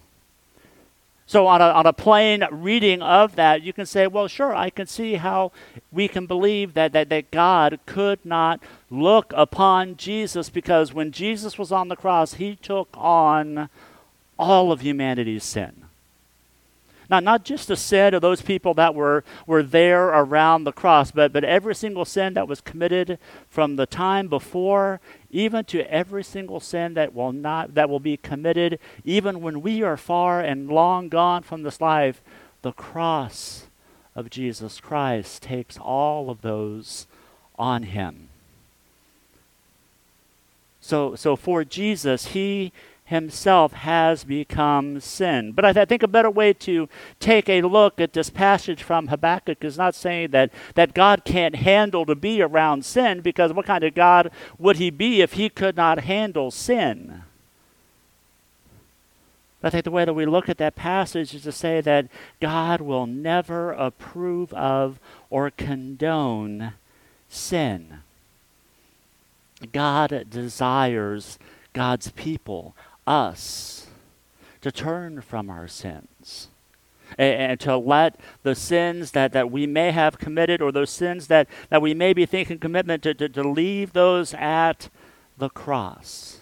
So, 1.32 1.46
on 1.46 1.62
a, 1.62 1.68
on 1.68 1.86
a 1.86 1.94
plain 1.94 2.44
reading 2.50 3.00
of 3.00 3.36
that, 3.36 3.62
you 3.62 3.72
can 3.72 3.86
say, 3.86 4.06
well, 4.06 4.28
sure, 4.28 4.54
I 4.54 4.68
can 4.68 4.86
see 4.86 5.14
how 5.14 5.50
we 5.90 6.06
can 6.06 6.26
believe 6.26 6.74
that, 6.74 6.92
that, 6.92 7.08
that 7.08 7.30
God 7.30 7.80
could 7.86 8.22
not 8.22 8.62
look 8.90 9.32
upon 9.34 9.96
Jesus 9.96 10.50
because 10.50 10.92
when 10.92 11.10
Jesus 11.10 11.56
was 11.56 11.72
on 11.72 11.88
the 11.88 11.96
cross, 11.96 12.34
he 12.34 12.54
took 12.54 12.90
on 12.92 13.70
all 14.38 14.70
of 14.70 14.82
humanity's 14.82 15.42
sin. 15.42 15.81
Not, 17.12 17.24
not 17.24 17.44
just 17.44 17.68
the 17.68 17.76
sin 17.76 18.14
of 18.14 18.22
those 18.22 18.40
people 18.40 18.72
that 18.72 18.94
were, 18.94 19.22
were 19.46 19.62
there 19.62 20.08
around 20.08 20.64
the 20.64 20.72
cross, 20.72 21.10
but, 21.10 21.30
but 21.30 21.44
every 21.44 21.74
single 21.74 22.06
sin 22.06 22.32
that 22.32 22.48
was 22.48 22.62
committed 22.62 23.18
from 23.50 23.76
the 23.76 23.84
time 23.84 24.28
before, 24.28 24.98
even 25.30 25.66
to 25.66 25.82
every 25.92 26.24
single 26.24 26.58
sin 26.58 26.94
that 26.94 27.14
will 27.14 27.32
not 27.32 27.74
that 27.74 27.90
will 27.90 28.00
be 28.00 28.16
committed, 28.16 28.78
even 29.04 29.42
when 29.42 29.60
we 29.60 29.82
are 29.82 29.98
far 29.98 30.40
and 30.40 30.70
long 30.70 31.10
gone 31.10 31.42
from 31.42 31.64
this 31.64 31.82
life, 31.82 32.22
the 32.62 32.72
cross 32.72 33.66
of 34.16 34.30
Jesus 34.30 34.80
Christ 34.80 35.42
takes 35.42 35.76
all 35.76 36.30
of 36.30 36.40
those 36.40 37.06
on 37.58 37.82
him. 37.82 38.30
So, 40.80 41.14
so 41.14 41.36
for 41.36 41.62
Jesus, 41.62 42.28
he 42.28 42.72
himself 43.04 43.72
has 43.72 44.24
become 44.24 45.00
sin. 45.00 45.52
But 45.52 45.64
I, 45.64 45.72
th- 45.72 45.82
I, 45.82 45.84
think 45.84 46.02
a 46.02 46.08
better 46.08 46.30
way 46.30 46.52
to 46.54 46.88
take 47.20 47.48
a 47.48 47.62
look 47.62 48.00
at 48.00 48.12
this 48.12 48.30
passage 48.30 48.82
from 48.82 49.08
Habakkuk 49.08 49.64
is 49.64 49.76
not 49.76 49.94
saying 49.94 50.30
that, 50.30 50.50
that 50.74 50.94
God 50.94 51.24
can't 51.24 51.56
handle 51.56 52.06
to 52.06 52.14
be 52.14 52.40
around 52.40 52.84
sin, 52.84 53.20
because 53.20 53.52
what 53.52 53.66
kind 53.66 53.84
of 53.84 53.94
God 53.94 54.30
would 54.58 54.76
he 54.76 54.90
be 54.90 55.20
if 55.20 55.34
he 55.34 55.48
could 55.48 55.76
not 55.76 56.00
handle 56.00 56.50
sin? 56.50 57.22
I 59.62 59.70
think 59.70 59.84
the 59.84 59.90
way 59.90 60.04
that 60.04 60.14
we 60.14 60.26
look 60.26 60.48
at 60.48 60.58
that 60.58 60.74
passage 60.74 61.34
is 61.34 61.42
to 61.42 61.52
say 61.52 61.80
that 61.80 62.08
God 62.40 62.80
will 62.80 63.06
never 63.06 63.72
approve 63.72 64.52
of 64.54 64.98
or 65.30 65.50
condone 65.50 66.72
sin. 67.28 67.98
God 69.72 70.26
desires 70.28 71.38
God's 71.72 72.10
people 72.10 72.74
us 73.06 73.86
to 74.60 74.70
turn 74.70 75.20
from 75.20 75.50
our 75.50 75.68
sins 75.68 76.48
and, 77.18 77.34
and, 77.34 77.60
to 77.60 77.76
let 77.76 78.18
the 78.42 78.54
sins 78.54 79.10
that, 79.10 79.32
that 79.32 79.50
we 79.50 79.66
may 79.66 79.90
have 79.90 80.18
committed 80.18 80.62
or 80.62 80.72
those 80.72 80.90
sins 80.90 81.26
that, 81.26 81.48
that 81.68 81.82
we 81.82 81.94
may 81.94 82.12
be 82.12 82.26
thinking 82.26 82.58
commitment 82.58 83.02
to, 83.02 83.14
to, 83.14 83.28
to 83.28 83.42
leave 83.42 83.92
those 83.92 84.34
at 84.34 84.88
the 85.36 85.50
cross. 85.50 86.38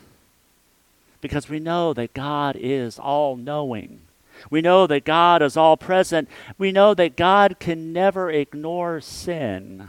Because 1.21 1.49
we 1.49 1.61
know 1.61 1.93
that 1.95 2.14
God 2.14 2.57
is 2.59 2.99
all 2.99 3.37
knowing. 3.37 4.00
We 4.49 4.61
know 4.62 4.87
that 4.87 5.05
God 5.05 5.43
is 5.43 5.57
all 5.57 5.76
present. 5.76 6.29
We 6.57 6.73
know 6.73 6.95
that 6.95 7.17
God 7.17 7.57
can 7.59 7.93
never 7.93 8.31
ignore 8.31 9.00
sin. 9.00 9.88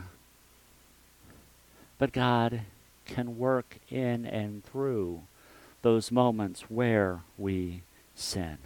But 1.98 2.12
God 2.12 2.62
can 3.06 3.38
work 3.38 3.78
in 3.90 4.26
and 4.26 4.64
through 4.66 5.22
those 5.82 6.12
moments 6.12 6.64
where 6.70 7.22
we 7.38 7.82
sin. 8.16 8.58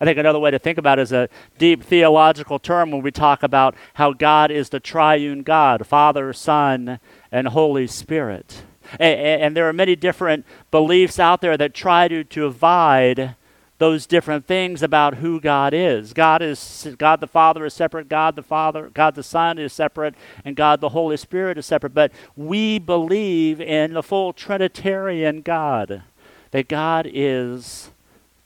I 0.00 0.04
think 0.04 0.18
another 0.18 0.38
way 0.38 0.50
to 0.50 0.58
think 0.58 0.78
about 0.78 0.98
it 0.98 1.02
is 1.02 1.12
a 1.12 1.28
deep 1.56 1.82
theological 1.82 2.58
term 2.58 2.90
when 2.90 3.02
we 3.02 3.10
talk 3.10 3.42
about 3.42 3.74
how 3.94 4.12
God 4.12 4.50
is 4.50 4.68
the 4.68 4.80
triune 4.80 5.42
God 5.42 5.86
Father, 5.86 6.32
Son, 6.32 7.00
and 7.32 7.48
Holy 7.48 7.86
Spirit. 7.86 8.62
And, 8.92 9.42
and, 9.42 9.56
there 9.56 9.68
are 9.68 9.72
many 9.74 9.96
different 9.96 10.46
beliefs 10.70 11.18
out 11.18 11.42
there 11.42 11.58
that 11.58 11.74
try 11.74 12.08
to, 12.08 12.24
to 12.24 12.40
divide 12.40 13.34
those 13.78 14.06
different 14.06 14.46
things 14.46 14.82
about 14.82 15.16
who 15.16 15.40
God 15.40 15.72
is. 15.72 16.12
God 16.12 16.42
is 16.42 16.88
God 16.98 17.20
the 17.20 17.26
Father 17.26 17.64
is 17.64 17.74
separate, 17.74 18.08
God 18.08 18.36
the 18.36 18.42
Father, 18.42 18.90
God 18.92 19.14
the 19.14 19.22
Son 19.22 19.58
is 19.58 19.72
separate, 19.72 20.14
and 20.44 20.56
God 20.56 20.80
the 20.80 20.90
Holy 20.90 21.16
Spirit 21.16 21.58
is 21.58 21.66
separate. 21.66 21.94
But 21.94 22.12
we 22.36 22.78
believe 22.78 23.60
in 23.60 23.94
the 23.94 24.02
full 24.02 24.32
Trinitarian 24.32 25.42
God. 25.42 26.02
That 26.50 26.68
God 26.68 27.06
is 27.12 27.90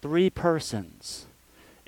three 0.00 0.28
persons 0.28 1.26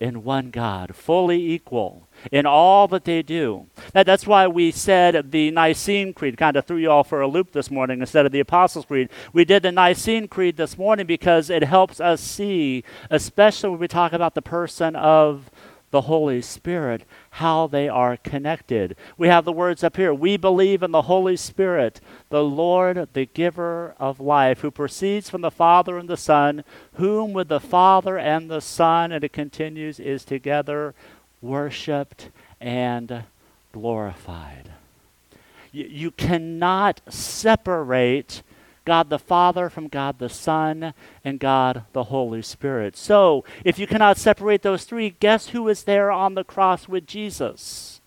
in 0.04 0.22
one 0.22 0.50
God, 0.50 0.94
fully 0.94 1.52
equal 1.52 2.06
in 2.30 2.44
all 2.44 2.86
that 2.88 3.06
they 3.06 3.22
do. 3.22 3.66
That, 3.94 4.04
that's 4.04 4.26
why 4.26 4.46
we 4.46 4.70
said 4.70 5.32
the 5.32 5.50
Nicene 5.50 6.12
Creed, 6.12 6.36
kind 6.36 6.56
of 6.56 6.66
threw 6.66 6.76
you 6.76 6.90
all 6.90 7.04
for 7.04 7.22
a 7.22 7.26
loop 7.26 7.52
this 7.52 7.70
morning 7.70 8.00
instead 8.00 8.26
of 8.26 8.32
the 8.32 8.40
Apostles' 8.40 8.84
Creed. 8.84 9.08
We 9.32 9.46
did 9.46 9.62
the 9.62 9.72
Nicene 9.72 10.28
Creed 10.28 10.58
this 10.58 10.76
morning 10.76 11.06
because 11.06 11.48
it 11.48 11.64
helps 11.64 12.00
us 12.00 12.20
see, 12.20 12.84
especially 13.08 13.70
when 13.70 13.78
we 13.78 13.88
talk 13.88 14.12
about 14.12 14.34
the 14.34 14.42
person 14.42 14.94
of 14.94 15.50
the 15.90 16.02
Holy 16.02 16.42
Spirit, 16.42 17.04
how 17.38 17.66
they 17.66 17.88
are 17.88 18.16
connected. 18.16 18.94
We 19.18 19.28
have 19.28 19.44
the 19.44 19.52
words 19.52 19.82
up 19.82 19.96
here. 19.96 20.14
We 20.14 20.36
believe 20.36 20.82
in 20.82 20.92
the 20.92 21.02
Holy 21.02 21.36
Spirit, 21.36 22.00
the 22.30 22.44
Lord, 22.44 23.08
the 23.12 23.26
giver 23.26 23.94
of 23.98 24.20
life, 24.20 24.60
who 24.60 24.70
proceeds 24.70 25.28
from 25.28 25.40
the 25.40 25.50
Father 25.50 25.98
and 25.98 26.08
the 26.08 26.16
Son, 26.16 26.62
whom 26.94 27.32
with 27.32 27.48
the 27.48 27.60
Father 27.60 28.18
and 28.18 28.50
the 28.50 28.60
Son, 28.60 29.10
and 29.10 29.24
it 29.24 29.32
continues, 29.32 29.98
is 29.98 30.24
together 30.24 30.94
worshiped, 31.44 32.30
and 32.60 33.24
glorified. 33.72 34.70
You, 35.72 35.84
you 35.84 36.10
cannot 36.10 37.00
separate 37.08 38.42
God 38.84 39.08
the 39.08 39.18
Father 39.18 39.70
from 39.70 39.88
God 39.88 40.18
the 40.18 40.28
Son 40.28 40.92
and 41.24 41.40
God 41.40 41.84
the 41.92 42.04
Holy 42.04 42.42
Spirit. 42.42 42.96
So, 42.96 43.44
if 43.64 43.78
you 43.78 43.86
cannot 43.86 44.18
separate 44.18 44.62
those 44.62 44.84
three, 44.84 45.10
guess 45.20 45.48
who 45.48 45.68
is 45.68 45.84
there 45.84 46.10
on 46.10 46.34
the 46.34 46.44
cross 46.44 46.86
with 46.86 47.06
Jesus? 47.06 48.00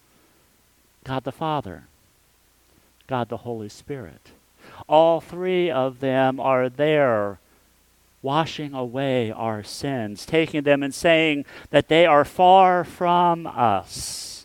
God 1.03 1.23
the 1.23 1.31
Father, 1.31 1.83
God 3.07 3.29
the 3.29 3.37
Holy 3.37 3.69
Spirit. 3.69 4.31
All 4.87 5.19
three 5.19 5.71
of 5.71 5.99
them 5.99 6.39
are 6.39 6.69
there 6.69 7.39
washing 8.21 8.73
away 8.73 9.31
our 9.31 9.63
sins, 9.63 10.25
taking 10.25 10.63
them 10.63 10.83
and 10.83 10.93
saying 10.93 11.45
that 11.69 11.87
they 11.87 12.05
are 12.05 12.25
far 12.25 12.83
from 12.83 13.47
us. 13.47 14.36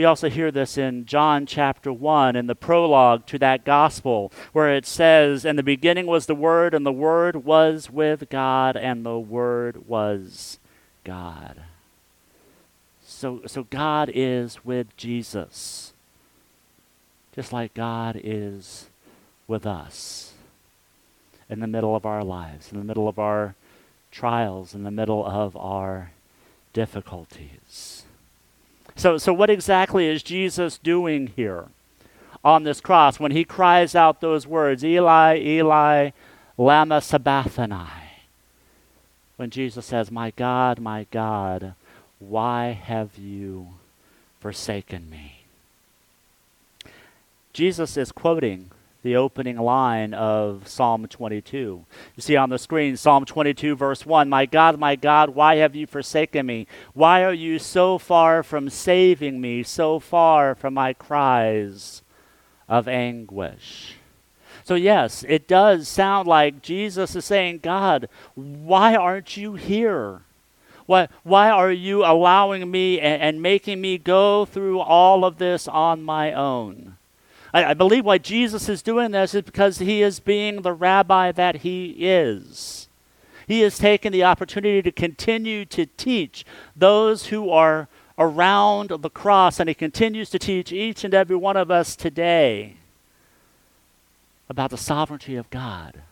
We 0.00 0.06
also 0.06 0.30
hear 0.30 0.50
this 0.50 0.78
in 0.78 1.04
John 1.04 1.44
chapter 1.44 1.92
1 1.92 2.34
in 2.34 2.46
the 2.46 2.54
prologue 2.54 3.26
to 3.26 3.38
that 3.40 3.66
gospel, 3.66 4.32
where 4.54 4.74
it 4.74 4.86
says, 4.86 5.44
In 5.44 5.56
the 5.56 5.62
beginning 5.62 6.06
was 6.06 6.24
the 6.24 6.34
Word, 6.34 6.72
and 6.72 6.86
the 6.86 6.90
Word 6.90 7.44
was 7.44 7.90
with 7.90 8.30
God, 8.30 8.78
and 8.78 9.04
the 9.04 9.18
Word 9.18 9.86
was 9.86 10.58
God. 11.04 11.64
So, 13.04 13.42
so 13.44 13.64
God 13.64 14.10
is 14.14 14.64
with 14.64 14.96
Jesus, 14.96 15.92
just 17.34 17.52
like 17.52 17.74
God 17.74 18.18
is 18.24 18.86
with 19.46 19.66
us 19.66 20.32
in 21.50 21.60
the 21.60 21.66
middle 21.66 21.94
of 21.94 22.06
our 22.06 22.24
lives, 22.24 22.72
in 22.72 22.78
the 22.78 22.84
middle 22.84 23.06
of 23.06 23.18
our 23.18 23.54
trials, 24.10 24.74
in 24.74 24.82
the 24.82 24.90
middle 24.90 25.26
of 25.26 25.54
our 25.58 26.12
difficulties. 26.72 28.06
So, 29.00 29.16
so 29.16 29.32
what 29.32 29.48
exactly 29.48 30.06
is 30.06 30.22
Jesus 30.22 30.76
doing 30.76 31.28
here 31.28 31.68
on 32.44 32.64
this 32.64 32.82
cross 32.82 33.18
when 33.18 33.32
he 33.32 33.44
cries 33.44 33.94
out 33.94 34.20
those 34.20 34.46
words, 34.46 34.84
Eli, 34.84 35.38
Eli, 35.38 36.10
Lama 36.58 37.00
Sabachthani? 37.00 37.88
When 39.36 39.48
Jesus 39.48 39.86
says, 39.86 40.10
My 40.10 40.32
God, 40.32 40.80
my 40.80 41.06
God, 41.10 41.72
why 42.18 42.72
have 42.72 43.16
you 43.16 43.68
forsaken 44.38 45.08
me? 45.08 45.44
Jesus 47.54 47.96
is 47.96 48.12
quoting 48.12 48.70
the 49.02 49.16
opening 49.16 49.56
line 49.56 50.12
of 50.12 50.68
Psalm 50.68 51.06
22. 51.06 51.58
You 51.58 51.86
see 52.18 52.36
on 52.36 52.50
the 52.50 52.58
screen, 52.58 52.96
Psalm 52.96 53.24
22, 53.24 53.74
verse 53.74 54.04
1 54.04 54.28
My 54.28 54.46
God, 54.46 54.78
my 54.78 54.96
God, 54.96 55.30
why 55.30 55.56
have 55.56 55.74
you 55.74 55.86
forsaken 55.86 56.46
me? 56.46 56.66
Why 56.92 57.24
are 57.24 57.32
you 57.32 57.58
so 57.58 57.98
far 57.98 58.42
from 58.42 58.68
saving 58.68 59.40
me, 59.40 59.62
so 59.62 59.98
far 60.00 60.54
from 60.54 60.74
my 60.74 60.92
cries 60.92 62.02
of 62.68 62.88
anguish? 62.88 63.94
So, 64.64 64.74
yes, 64.74 65.24
it 65.28 65.48
does 65.48 65.88
sound 65.88 66.28
like 66.28 66.62
Jesus 66.62 67.16
is 67.16 67.24
saying, 67.24 67.60
God, 67.62 68.08
why 68.34 68.94
aren't 68.94 69.36
you 69.36 69.54
here? 69.54 70.20
Why, 70.86 71.08
why 71.22 71.50
are 71.50 71.72
you 71.72 72.04
allowing 72.04 72.70
me 72.70 73.00
and, 73.00 73.22
and 73.22 73.42
making 73.42 73.80
me 73.80 73.96
go 73.96 74.44
through 74.44 74.80
all 74.80 75.24
of 75.24 75.38
this 75.38 75.66
on 75.66 76.02
my 76.02 76.32
own? 76.32 76.96
I, 77.52 77.66
I 77.66 77.74
believe 77.74 78.04
why 78.04 78.18
Jesus 78.18 78.68
is 78.68 78.82
doing 78.82 79.10
this 79.10 79.34
is 79.34 79.42
because 79.42 79.78
he 79.78 80.02
is 80.02 80.20
being 80.20 80.62
the 80.62 80.72
rabbi 80.72 81.32
that 81.32 81.56
he 81.56 81.96
is. 81.98 82.88
He 83.46 83.62
has 83.62 83.78
taken 83.78 84.12
the 84.12 84.24
opportunity 84.24 84.80
to 84.82 84.92
continue 84.92 85.64
to 85.66 85.86
teach 85.86 86.44
those 86.76 87.26
who 87.26 87.50
are 87.50 87.88
around 88.16 88.90
the 88.90 89.10
cross, 89.10 89.58
and 89.58 89.68
he 89.68 89.74
continues 89.74 90.30
to 90.30 90.38
teach 90.38 90.72
each 90.72 91.04
and 91.04 91.14
every 91.14 91.36
one 91.36 91.56
of 91.56 91.70
us 91.70 91.96
today 91.96 92.76
about 94.48 94.70
the 94.70 94.76
sovereignty 94.76 95.36
of 95.36 95.48
God, 95.50 96.02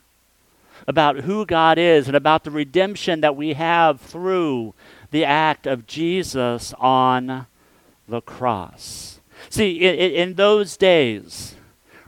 about 0.87 1.21
who 1.21 1.45
God 1.45 1.77
is, 1.77 2.07
and 2.07 2.17
about 2.17 2.45
the 2.45 2.51
redemption 2.51 3.21
that 3.21 3.37
we 3.37 3.53
have 3.53 4.01
through 4.01 4.75
the 5.11 5.25
act 5.25 5.67
of 5.67 5.87
Jesus 5.87 6.73
on 6.79 7.47
the 8.09 8.21
cross. 8.21 9.18
See, 9.51 9.79
in, 9.81 9.95
in 9.95 10.35
those 10.35 10.77
days, 10.77 11.55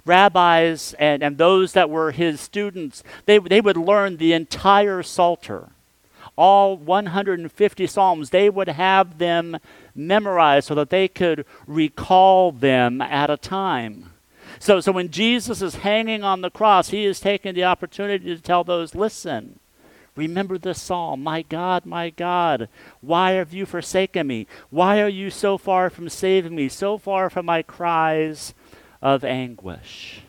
rabbis 0.05 0.95
and, 0.99 1.23
and 1.23 1.39
those 1.39 1.73
that 1.73 1.91
were 1.91 2.11
his 2.13 2.41
students, 2.41 3.03
they, 3.27 3.39
they 3.39 3.61
would 3.61 3.77
learn 3.77 4.17
the 4.17 4.33
entire 4.33 5.03
Psalter, 5.03 5.71
all 6.37 6.77
150 6.77 7.87
Psalms. 7.87 8.31
They 8.31 8.51
would 8.51 8.69
have 8.69 9.19
them 9.19 9.59
memorized 9.95 10.69
so 10.69 10.75
that 10.75 10.91
they 10.91 11.09
could 11.09 11.45
recall 11.67 12.53
them 12.53 13.01
at 13.01 13.31
a 13.31 13.37
time. 13.37 14.13
So, 14.59 14.81
so 14.81 14.93
when 14.93 15.11
Jesus 15.11 15.63
is 15.63 15.77
hanging 15.77 16.23
on 16.23 16.41
the 16.41 16.51
cross, 16.51 16.91
he 16.91 17.05
is 17.05 17.21
taking 17.21 17.55
the 17.55 17.65
opportunity 17.65 18.35
to 18.35 18.43
tell 18.43 18.65
those, 18.65 18.95
listen, 18.95 19.59
Remember 20.21 20.59
this 20.59 20.83
psalm 20.83 21.23
My 21.23 21.41
God, 21.41 21.87
my 21.87 22.11
God, 22.11 22.69
why 23.01 23.33
have 23.33 23.55
you 23.55 23.65
forsaken 23.65 24.27
me? 24.27 24.47
Why 24.69 25.01
are 25.01 25.09
you 25.09 25.31
so 25.31 25.57
far 25.57 25.89
from 25.89 26.11
saving 26.11 26.55
me, 26.55 26.69
so 26.69 26.99
far 26.99 27.31
from 27.31 27.47
my 27.47 27.63
cries 27.63 28.53
of 29.01 29.25
anguish? 29.25 30.21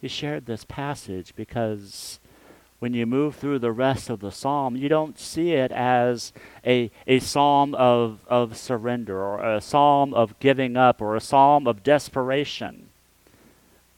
He 0.00 0.08
shared 0.08 0.46
this 0.46 0.64
passage 0.64 1.34
because 1.36 2.18
when 2.78 2.94
you 2.94 3.04
move 3.04 3.36
through 3.36 3.58
the 3.58 3.72
rest 3.72 4.08
of 4.08 4.20
the 4.20 4.32
psalm, 4.32 4.74
you 4.74 4.88
don't 4.88 5.18
see 5.18 5.52
it 5.52 5.70
as 5.70 6.32
a, 6.64 6.90
a 7.06 7.18
psalm 7.18 7.74
of, 7.74 8.20
of 8.26 8.56
surrender 8.56 9.20
or 9.20 9.44
a 9.44 9.60
psalm 9.60 10.14
of 10.14 10.38
giving 10.40 10.78
up 10.78 11.02
or 11.02 11.14
a 11.14 11.20
psalm 11.20 11.66
of 11.66 11.82
desperation, 11.82 12.88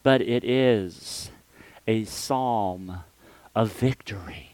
but 0.02 0.20
it 0.20 0.42
is 0.42 1.30
a 1.86 2.02
psalm 2.02 3.04
of 3.54 3.72
victory. 3.72 4.52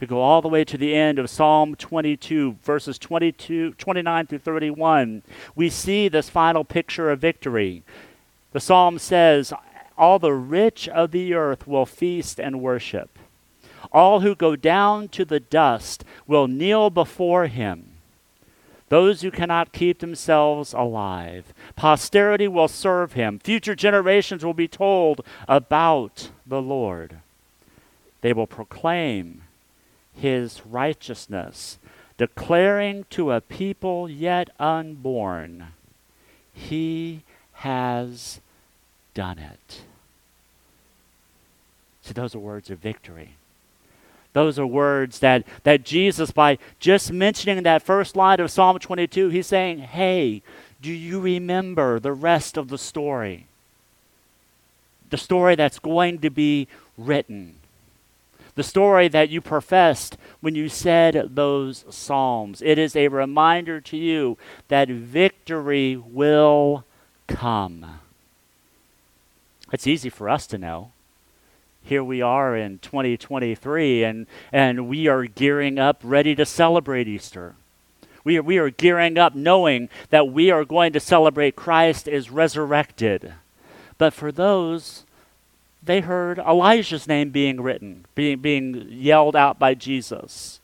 We 0.00 0.06
go 0.08 0.20
all 0.20 0.42
the 0.42 0.48
way 0.48 0.64
to 0.64 0.76
the 0.76 0.94
end 0.94 1.20
of 1.20 1.30
Psalm 1.30 1.76
22, 1.76 2.56
verses 2.64 2.98
22, 2.98 3.74
29 3.74 4.26
through 4.26 4.38
31. 4.38 5.22
We 5.54 5.70
see 5.70 6.08
this 6.08 6.28
final 6.28 6.64
picture 6.64 7.10
of 7.10 7.20
victory. 7.20 7.84
The 8.50 8.58
psalm 8.58 8.98
says, 8.98 9.52
All 9.96 10.18
the 10.18 10.32
rich 10.32 10.88
of 10.88 11.12
the 11.12 11.34
earth 11.34 11.68
will 11.68 11.86
feast 11.86 12.40
and 12.40 12.60
worship. 12.60 13.16
All 13.92 14.20
who 14.20 14.34
go 14.34 14.56
down 14.56 15.08
to 15.10 15.24
the 15.24 15.38
dust 15.38 16.04
will 16.26 16.48
kneel 16.48 16.90
before 16.90 17.46
him 17.46 17.91
those 18.92 19.22
who 19.22 19.30
cannot 19.30 19.72
keep 19.72 20.00
themselves 20.00 20.74
alive. 20.74 21.54
Posterity 21.76 22.46
will 22.46 22.68
serve 22.68 23.14
him. 23.14 23.38
Future 23.38 23.74
generations 23.74 24.44
will 24.44 24.52
be 24.52 24.68
told 24.68 25.22
about 25.48 26.28
the 26.46 26.60
Lord. 26.60 27.16
They 28.20 28.34
will 28.34 28.46
proclaim 28.46 29.44
his 30.14 30.60
righteousness, 30.66 31.78
declaring 32.18 33.06
to 33.08 33.32
a 33.32 33.40
people 33.40 34.10
yet 34.10 34.50
unborn, 34.60 35.68
He 36.52 37.22
has 37.54 38.42
done 39.14 39.38
it. 39.38 39.84
See, 42.02 42.12
those 42.12 42.34
are 42.34 42.40
words 42.40 42.68
of 42.68 42.78
victory. 42.78 43.36
Those 44.32 44.58
are 44.58 44.66
words 44.66 45.18
that, 45.18 45.44
that 45.64 45.84
Jesus, 45.84 46.30
by 46.30 46.58
just 46.80 47.12
mentioning 47.12 47.62
that 47.64 47.82
first 47.82 48.16
line 48.16 48.40
of 48.40 48.50
Psalm 48.50 48.78
22, 48.78 49.28
he's 49.28 49.46
saying, 49.46 49.78
Hey, 49.80 50.42
do 50.80 50.90
you 50.90 51.20
remember 51.20 52.00
the 52.00 52.12
rest 52.12 52.56
of 52.56 52.68
the 52.68 52.78
story? 52.78 53.46
The 55.10 55.18
story 55.18 55.54
that's 55.54 55.78
going 55.78 56.20
to 56.20 56.30
be 56.30 56.66
written. 56.96 57.56
The 58.54 58.62
story 58.62 59.08
that 59.08 59.28
you 59.28 59.40
professed 59.40 60.16
when 60.40 60.54
you 60.54 60.68
said 60.68 61.30
those 61.34 61.84
Psalms. 61.90 62.62
It 62.62 62.78
is 62.78 62.96
a 62.96 63.08
reminder 63.08 63.80
to 63.82 63.96
you 63.96 64.38
that 64.68 64.88
victory 64.88 65.96
will 65.96 66.84
come. 67.26 68.00
It's 69.72 69.86
easy 69.86 70.10
for 70.10 70.28
us 70.28 70.46
to 70.48 70.58
know 70.58 70.92
here 71.82 72.04
we 72.04 72.22
are 72.22 72.56
in 72.56 72.78
2023 72.78 74.04
and, 74.04 74.26
and 74.52 74.88
we 74.88 75.08
are 75.08 75.24
gearing 75.24 75.78
up 75.78 76.00
ready 76.02 76.34
to 76.34 76.46
celebrate 76.46 77.08
Easter. 77.08 77.54
We 78.24 78.38
are, 78.38 78.42
we 78.42 78.58
are 78.58 78.70
gearing 78.70 79.18
up 79.18 79.34
knowing 79.34 79.88
that 80.10 80.28
we 80.28 80.50
are 80.50 80.64
going 80.64 80.92
to 80.92 81.00
celebrate 81.00 81.56
Christ 81.56 82.06
is 82.06 82.30
resurrected. 82.30 83.34
But 83.98 84.14
for 84.14 84.30
those, 84.30 85.04
they 85.82 86.00
heard 86.00 86.38
Elijah's 86.38 87.08
name 87.08 87.30
being 87.30 87.60
written, 87.60 88.06
being, 88.14 88.38
being 88.38 88.86
yelled 88.90 89.34
out 89.34 89.58
by 89.58 89.74
Jesus. 89.74 90.60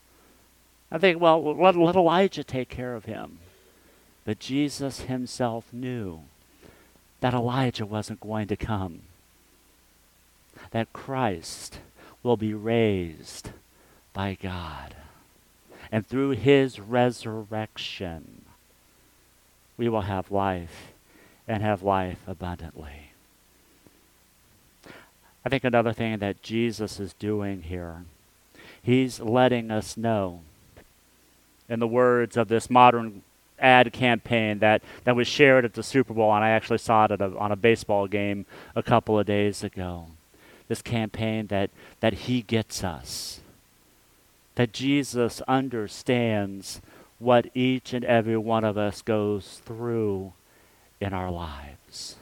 I 0.91 0.99
think, 0.99 1.21
well, 1.21 1.43
let, 1.57 1.77
let 1.77 1.97
Elijah 1.97 2.45
take 2.45 2.69
care 2.69 2.95
of 2.95 3.07
him. 3.07 3.39
But 4.25 4.39
Jesus 4.39 5.01
himself 5.03 5.73
knew 5.73 6.21
that 7.21 7.35
Elijah 7.35 7.87
wasn't 7.87 8.21
going 8.21 8.47
to 8.49 8.57
come 8.57 9.03
that 10.71 10.93
Christ 10.93 11.79
will 12.23 12.37
be 12.37 12.55
raised 12.55 13.51
by 14.13 14.37
God. 14.41 14.95
And 15.91 16.07
through 16.07 16.31
his 16.31 16.81
resurrection, 16.81 18.43
we 19.77 19.89
will 19.89 20.03
have 20.03 20.31
life 20.31 20.93
and 21.47 21.63
have 21.63 21.83
life 21.83 22.19
abundantly. 22.27 23.13
I 25.45 25.49
think 25.49 25.65
another 25.65 25.93
thing 25.93 26.19
that 26.19 26.43
Jesus 26.43 27.01
is 27.01 27.15
doing 27.15 27.63
here, 27.63 28.05
he's 28.83 29.21
letting 29.21 29.71
us 29.71 29.97
know, 29.97 30.41
in 31.69 31.81
the 31.81 31.87
words 31.87 32.37
of 32.37 32.49
this 32.49 32.69
modern 32.69 33.23
ad 33.59 33.93
campaign 33.93 34.59
that, 34.61 34.83
that 35.05 35.17
was 35.17 35.29
shared 35.29 35.65
at 35.65 35.75
the 35.75 35.83
Super 35.83 36.15
Bowl, 36.15 36.35
and 36.35 36.45
I 36.45 36.51
actually 36.51 36.79
saw 36.79 37.07
it 37.07 37.21
a, 37.21 37.37
on 37.39 37.53
a 37.53 37.57
baseball 37.57 38.07
game 38.07 38.47
a 38.75 38.83
couple 38.83 39.19
of 39.19 39.27
days 39.27 39.63
ago. 39.63 40.09
This 40.69 40.83
campaign 40.83 41.47
that, 41.49 41.71
that 42.01 42.13
He 42.13 42.43
gets 42.43 42.85
us, 42.85 43.41
that 44.55 44.73
Jesus 44.73 45.41
understands 45.49 46.81
what 47.19 47.51
each 47.55 47.93
and 47.93 48.05
every 48.05 48.37
one 48.37 48.65
of 48.65 48.79
us 48.79 49.03
goes 49.03 49.61
through 49.65 50.33
in 51.01 51.13
our 51.13 51.31
lives. 51.31 52.17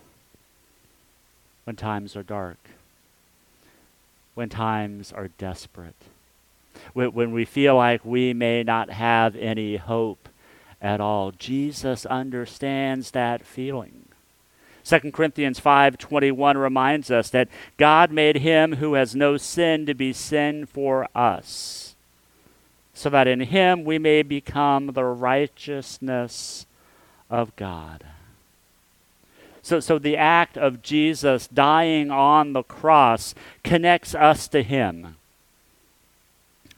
When 1.64 1.76
times 1.76 2.16
are 2.16 2.22
dark, 2.22 2.58
when 4.34 4.48
times 4.48 5.12
are 5.12 5.28
desperate, 5.38 5.96
when, 6.92 7.12
when 7.12 7.32
we 7.32 7.44
feel 7.44 7.76
like 7.76 8.04
we 8.04 8.32
may 8.32 8.62
not 8.62 8.90
have 8.90 9.34
any 9.36 9.76
hope 9.76 10.28
at 10.80 11.00
all. 11.00 11.32
Jesus 11.32 12.06
understands 12.06 13.10
that 13.12 13.44
feeling. 13.44 14.05
2 14.86 15.10
Corinthians 15.10 15.58
5:21 15.58 16.56
reminds 16.56 17.10
us 17.10 17.28
that 17.30 17.48
God 17.76 18.12
made 18.12 18.36
him 18.36 18.74
who 18.74 18.94
has 18.94 19.16
no 19.16 19.36
sin 19.36 19.84
to 19.86 19.94
be 19.94 20.12
sin 20.12 20.64
for 20.64 21.08
us, 21.12 21.96
so 22.94 23.10
that 23.10 23.26
in 23.26 23.40
him 23.40 23.82
we 23.82 23.98
may 23.98 24.22
become 24.22 24.92
the 24.92 25.02
righteousness 25.02 26.66
of 27.28 27.54
God. 27.56 28.04
So, 29.60 29.80
so 29.80 29.98
the 29.98 30.16
act 30.16 30.56
of 30.56 30.82
Jesus 30.82 31.48
dying 31.48 32.12
on 32.12 32.52
the 32.52 32.62
cross 32.62 33.34
connects 33.64 34.14
us 34.14 34.46
to 34.48 34.62
him. 34.62 35.16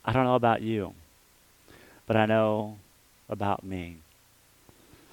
I 0.03 0.15
don't 0.15 0.25
know 0.25 0.35
about 0.35 0.63
you, 0.63 0.95
but 2.07 2.17
I 2.17 2.25
know 2.25 2.79
about 3.29 3.65
me. 3.65 3.99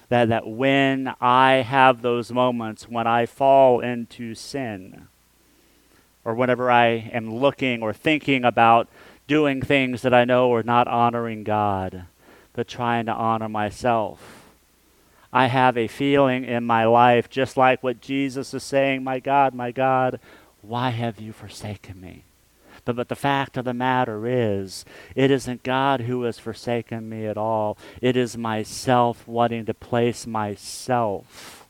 That, 0.08 0.28
that 0.28 0.46
when 0.46 1.14
I 1.20 1.54
have 1.66 2.02
those 2.02 2.30
moments 2.30 2.88
when 2.88 3.06
I 3.06 3.26
fall 3.26 3.80
into 3.80 4.34
sin, 4.34 5.08
or 6.24 6.34
whenever 6.34 6.70
I 6.70 6.86
am 7.12 7.32
looking 7.32 7.82
or 7.82 7.92
thinking 7.92 8.44
about 8.44 8.88
doing 9.28 9.62
things 9.62 10.02
that 10.02 10.12
I 10.12 10.24
know 10.24 10.52
are 10.54 10.62
not 10.62 10.88
honoring 10.88 11.44
God, 11.44 12.04
but 12.52 12.66
trying 12.66 13.06
to 13.06 13.12
honor 13.12 13.48
myself, 13.48 14.44
I 15.32 15.46
have 15.46 15.76
a 15.76 15.86
feeling 15.86 16.44
in 16.44 16.64
my 16.64 16.84
life, 16.84 17.28
just 17.28 17.56
like 17.56 17.82
what 17.82 18.00
Jesus 18.00 18.54
is 18.54 18.62
saying, 18.62 19.04
My 19.04 19.20
God, 19.20 19.54
my 19.54 19.70
God, 19.70 20.18
why 20.62 20.90
have 20.90 21.20
you 21.20 21.32
forsaken 21.32 22.00
me? 22.00 22.24
But, 22.86 22.96
but 22.96 23.08
the 23.08 23.16
fact 23.16 23.58
of 23.58 23.66
the 23.66 23.74
matter 23.74 24.26
is, 24.26 24.86
it 25.14 25.30
isn't 25.30 25.64
God 25.64 26.02
who 26.02 26.22
has 26.22 26.38
forsaken 26.38 27.08
me 27.10 27.26
at 27.26 27.36
all. 27.36 27.76
It 28.00 28.16
is 28.16 28.38
myself 28.38 29.26
wanting 29.28 29.66
to 29.66 29.74
place 29.74 30.26
myself 30.26 31.66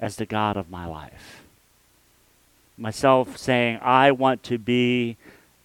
as 0.00 0.16
the 0.16 0.26
God 0.26 0.56
of 0.56 0.70
my 0.70 0.86
life. 0.86 1.42
Myself 2.78 3.36
saying, 3.36 3.78
I 3.82 4.10
want 4.12 4.42
to 4.44 4.56
be 4.56 5.18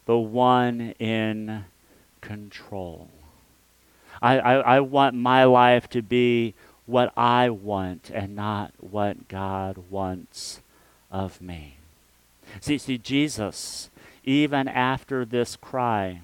the 0.06 0.18
one 0.18 0.94
in 1.00 1.64
control. 2.20 3.08
I, 4.22 4.40
I, 4.40 4.54
I 4.56 4.80
want 4.82 5.16
my 5.16 5.46
life 5.46 5.90
to 5.92 6.02
be 6.02 6.54
what 6.86 7.14
I 7.16 7.50
want 7.50 8.12
and 8.14 8.36
not 8.36 8.74
what 8.82 9.30
God 9.30 9.86
wants 9.90 10.60
of 11.10 11.42
me. 11.42 11.78
See, 12.60 12.78
see, 12.78 12.98
Jesus 12.98 13.90
even 14.26 14.68
after 14.68 15.26
this 15.26 15.56
cry. 15.56 16.22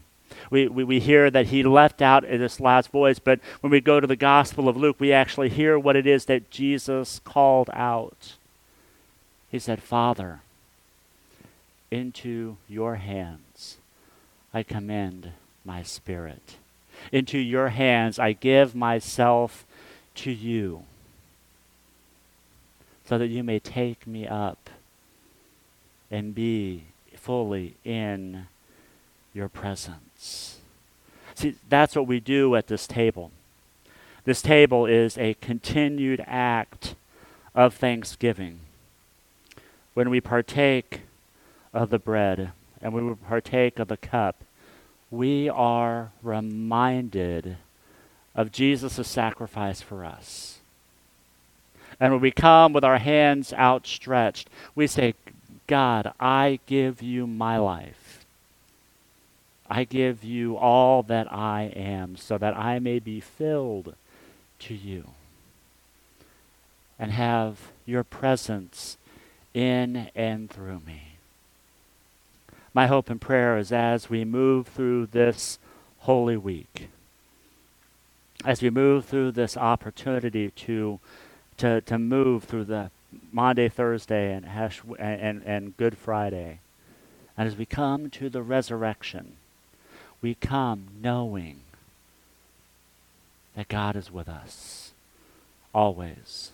We, 0.50 0.68
we, 0.68 0.84
we 0.84 1.00
hear 1.00 1.30
that 1.30 1.48
he 1.48 1.64
left 1.64 2.02
out 2.02 2.24
this 2.24 2.60
last 2.60 2.90
voice, 2.92 3.20
but 3.20 3.40
when 3.62 3.72
we 3.72 3.82
go 3.82 4.00
to 4.00 4.08
the 4.08 4.16
Gospel 4.16 4.68
of 4.68 4.78
Luke, 4.78 4.98
we 5.00 5.12
actually 5.12 5.50
hear 5.50 5.78
what 5.78 5.96
it 5.96 6.08
is 6.08 6.26
that 6.26 6.50
Jesus 6.50 7.20
called 7.24 7.70
out. 7.74 8.36
He 9.50 9.60
said, 9.60 9.84
Father, 9.84 10.40
into 11.90 12.58
your 12.70 12.96
hands 12.96 13.78
I 14.54 14.64
commend 14.64 15.32
my 15.64 15.84
spirit. 15.84 16.56
Into 17.12 17.38
your 17.38 17.70
hands 17.70 18.20
I 18.20 18.34
give 18.34 18.76
myself 18.76 19.66
to 20.16 20.32
you, 20.32 20.84
so 23.06 23.18
that 23.18 23.28
you 23.28 23.44
may 23.44 23.60
take 23.60 24.06
me 24.06 24.28
up 24.28 24.70
and 26.10 26.36
be 26.36 26.84
fully 27.22 27.76
in 27.86 28.48
your 29.34 29.48
presence. 29.48 30.58
See, 31.36 31.56
that's 31.70 31.96
what 31.96 32.08
we 32.08 32.20
do 32.20 32.56
at 32.56 32.68
this 32.68 32.88
table. 32.88 33.32
This 34.26 34.42
table 34.42 34.86
is 34.86 35.18
a 35.18 35.36
continued 35.36 36.24
act 36.28 36.96
of 37.56 37.74
thanksgiving. 37.74 38.60
When 39.94 40.10
we 40.10 40.22
partake 40.22 41.02
of 41.74 41.90
the 41.90 42.00
bread 42.00 42.52
and 42.82 42.94
we 42.94 43.16
partake 43.16 43.80
of 43.80 43.88
the 43.88 43.98
cup, 43.98 44.44
we 45.10 45.50
are 45.50 46.12
reminded 46.24 47.58
of 48.36 48.52
Jesus' 48.52 49.08
sacrifice 49.08 49.82
for 49.82 50.06
us. 50.06 50.60
And 52.00 52.14
when 52.14 52.22
we 52.22 52.32
come 52.32 52.74
with 52.74 52.84
our 52.84 52.98
hands 52.98 53.54
outstretched, 53.54 54.50
we 54.74 54.88
say, 54.88 55.14
God, 55.72 56.12
I 56.20 56.60
give 56.66 57.02
you 57.02 57.26
my 57.26 57.58
life. 57.58 58.26
I 59.70 59.86
give 59.86 60.22
you 60.22 60.58
all 60.58 61.02
that 61.04 61.32
I 61.32 61.72
am 61.74 62.18
so 62.18 62.38
that 62.38 62.58
I 62.58 62.80
may 62.80 63.00
be 63.00 63.22
filled 63.22 63.96
to 64.60 64.74
you 64.74 65.12
and 67.00 67.14
have 67.14 67.72
your 67.86 68.04
presence 68.04 68.98
in 69.54 70.10
and 70.14 70.50
through 70.50 70.82
me. 70.86 71.14
My 72.74 72.88
hope 72.88 73.10
and 73.10 73.22
prayer 73.22 73.58
is 73.58 73.72
as 73.72 74.10
we 74.10 74.26
move 74.26 74.68
through 74.68 75.06
this 75.06 75.58
Holy 76.00 76.36
Week, 76.36 76.90
as 78.44 78.62
we 78.62 78.70
move 78.70 79.06
through 79.06 79.32
this 79.32 79.56
opportunity 79.56 80.52
to, 80.52 81.00
to, 81.56 81.80
to 81.80 81.98
move 81.98 82.44
through 82.44 82.66
the 82.66 82.92
Maundy, 83.32 83.70
Thursday, 83.70 84.34
and, 84.34 84.46
and, 85.00 85.44
and 85.44 85.78
Good 85.78 85.98
Friday. 85.98 86.60
And 87.38 87.48
as 87.48 87.56
we 87.56 87.66
come 87.66 88.10
to 88.12 88.30
the 88.30 88.42
resurrection, 88.42 89.34
we 90.22 90.36
come 90.36 90.88
knowing 91.02 91.62
that 93.56 93.68
God 93.68 93.96
is 93.96 94.12
with 94.12 94.30
us 94.30 94.92
always 95.74 96.52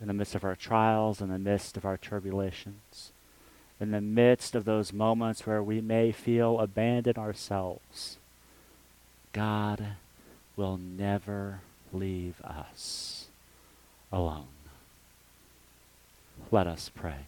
in 0.00 0.06
the 0.06 0.14
midst 0.14 0.34
of 0.34 0.44
our 0.44 0.56
trials, 0.56 1.20
in 1.20 1.28
the 1.28 1.38
midst 1.38 1.76
of 1.76 1.84
our 1.84 1.96
tribulations, 1.96 3.12
in 3.80 3.90
the 3.90 4.00
midst 4.00 4.54
of 4.54 4.64
those 4.64 4.92
moments 4.92 5.46
where 5.46 5.62
we 5.62 5.80
may 5.80 6.12
feel 6.12 6.60
abandoned 6.60 7.18
ourselves. 7.18 8.16
God 9.32 9.94
will 10.56 10.76
never 10.76 11.60
leave 11.92 12.40
us 12.42 13.26
alone. 14.12 14.46
Let 16.52 16.66
us 16.66 16.90
pray. 16.92 17.26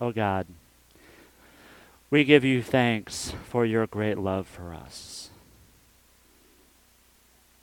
Oh 0.00 0.10
God, 0.10 0.46
we 2.10 2.24
give 2.24 2.44
you 2.44 2.62
thanks 2.62 3.32
for 3.44 3.66
your 3.66 3.86
great 3.86 4.18
love 4.18 4.46
for 4.46 4.72
us. 4.72 5.28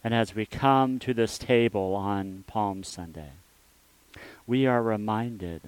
And 0.04 0.14
as 0.14 0.36
we 0.36 0.46
come 0.46 1.00
to 1.00 1.14
this 1.14 1.38
table 1.38 1.96
on 1.96 2.44
Palm 2.48 2.84
Sunday, 2.84 3.32
we 4.46 4.66
are 4.66 4.82
reminded 4.82 5.62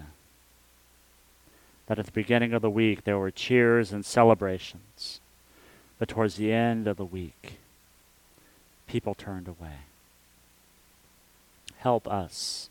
that 1.88 2.00
at 2.00 2.06
the 2.06 2.12
beginning 2.12 2.54
of 2.54 2.62
the 2.62 2.70
week 2.70 3.04
there 3.04 3.20
were 3.20 3.32
cheers 3.32 3.92
and 3.92 4.06
celebrations, 4.06 5.20
but 5.98 6.08
towards 6.08 6.36
the 6.36 6.52
end 6.52 6.88
of 6.88 6.98
the 6.98 7.06
week, 7.06 7.60
people 8.88 9.16
turned 9.16 9.48
away. 9.48 9.82
Help 11.78 12.08
us 12.08 12.70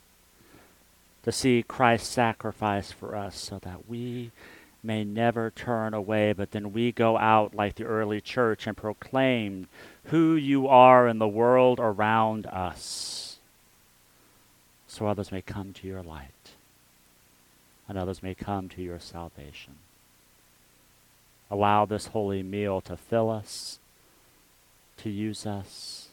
to 1.23 1.33
see 1.33 1.65
Christ's 1.67 2.09
sacrifice 2.09 2.91
for 2.91 3.17
us 3.17 3.39
so 3.39 3.59
that 3.61 3.89
we 3.89 4.33
may 4.83 5.05
never 5.05 5.51
turn 5.51 5.95
away, 5.95 6.33
but 6.33 6.51
then 6.51 6.73
we 6.73 6.91
go 6.91 7.17
out 7.17 7.55
like 7.55 7.77
the 7.77 7.85
early 7.85 8.21
church 8.21 8.67
and 8.67 8.77
proclaim 8.77 9.69
who 10.07 10.35
you 10.35 10.67
are 10.67 11.07
in 11.07 11.19
the 11.19 11.29
world 11.29 11.79
around 11.81 12.47
us 12.47 13.39
so 14.89 15.07
others 15.07 15.31
may 15.31 15.41
come 15.41 15.73
to 15.73 15.87
your 15.87 16.03
light 16.03 16.51
and 17.89 17.97
others 17.97 18.23
may 18.23 18.35
come 18.35 18.69
to 18.69 18.83
your 18.83 18.99
salvation. 18.99 19.75
Allow 21.51 21.85
this 21.85 22.07
holy 22.09 22.43
meal 22.43 22.81
to 22.83 22.97
fill 22.97 23.31
us, 23.31 23.79
to 24.97 25.11
use 25.11 25.47
us, 25.47 26.09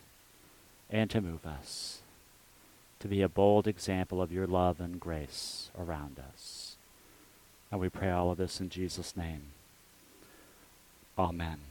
and 0.89 1.09
to 1.09 1.21
move 1.21 1.45
us 1.45 1.98
to 2.99 3.07
be 3.07 3.21
a 3.21 3.29
bold 3.29 3.67
example 3.67 4.21
of 4.21 4.31
your 4.31 4.47
love 4.47 4.79
and 4.81 4.99
grace 4.99 5.71
around 5.77 6.19
us. 6.19 6.75
And 7.71 7.79
we 7.79 7.89
pray 7.89 8.09
all 8.09 8.31
of 8.31 8.37
this 8.37 8.59
in 8.59 8.69
Jesus' 8.69 9.15
name. 9.15 9.43
Amen. 11.17 11.68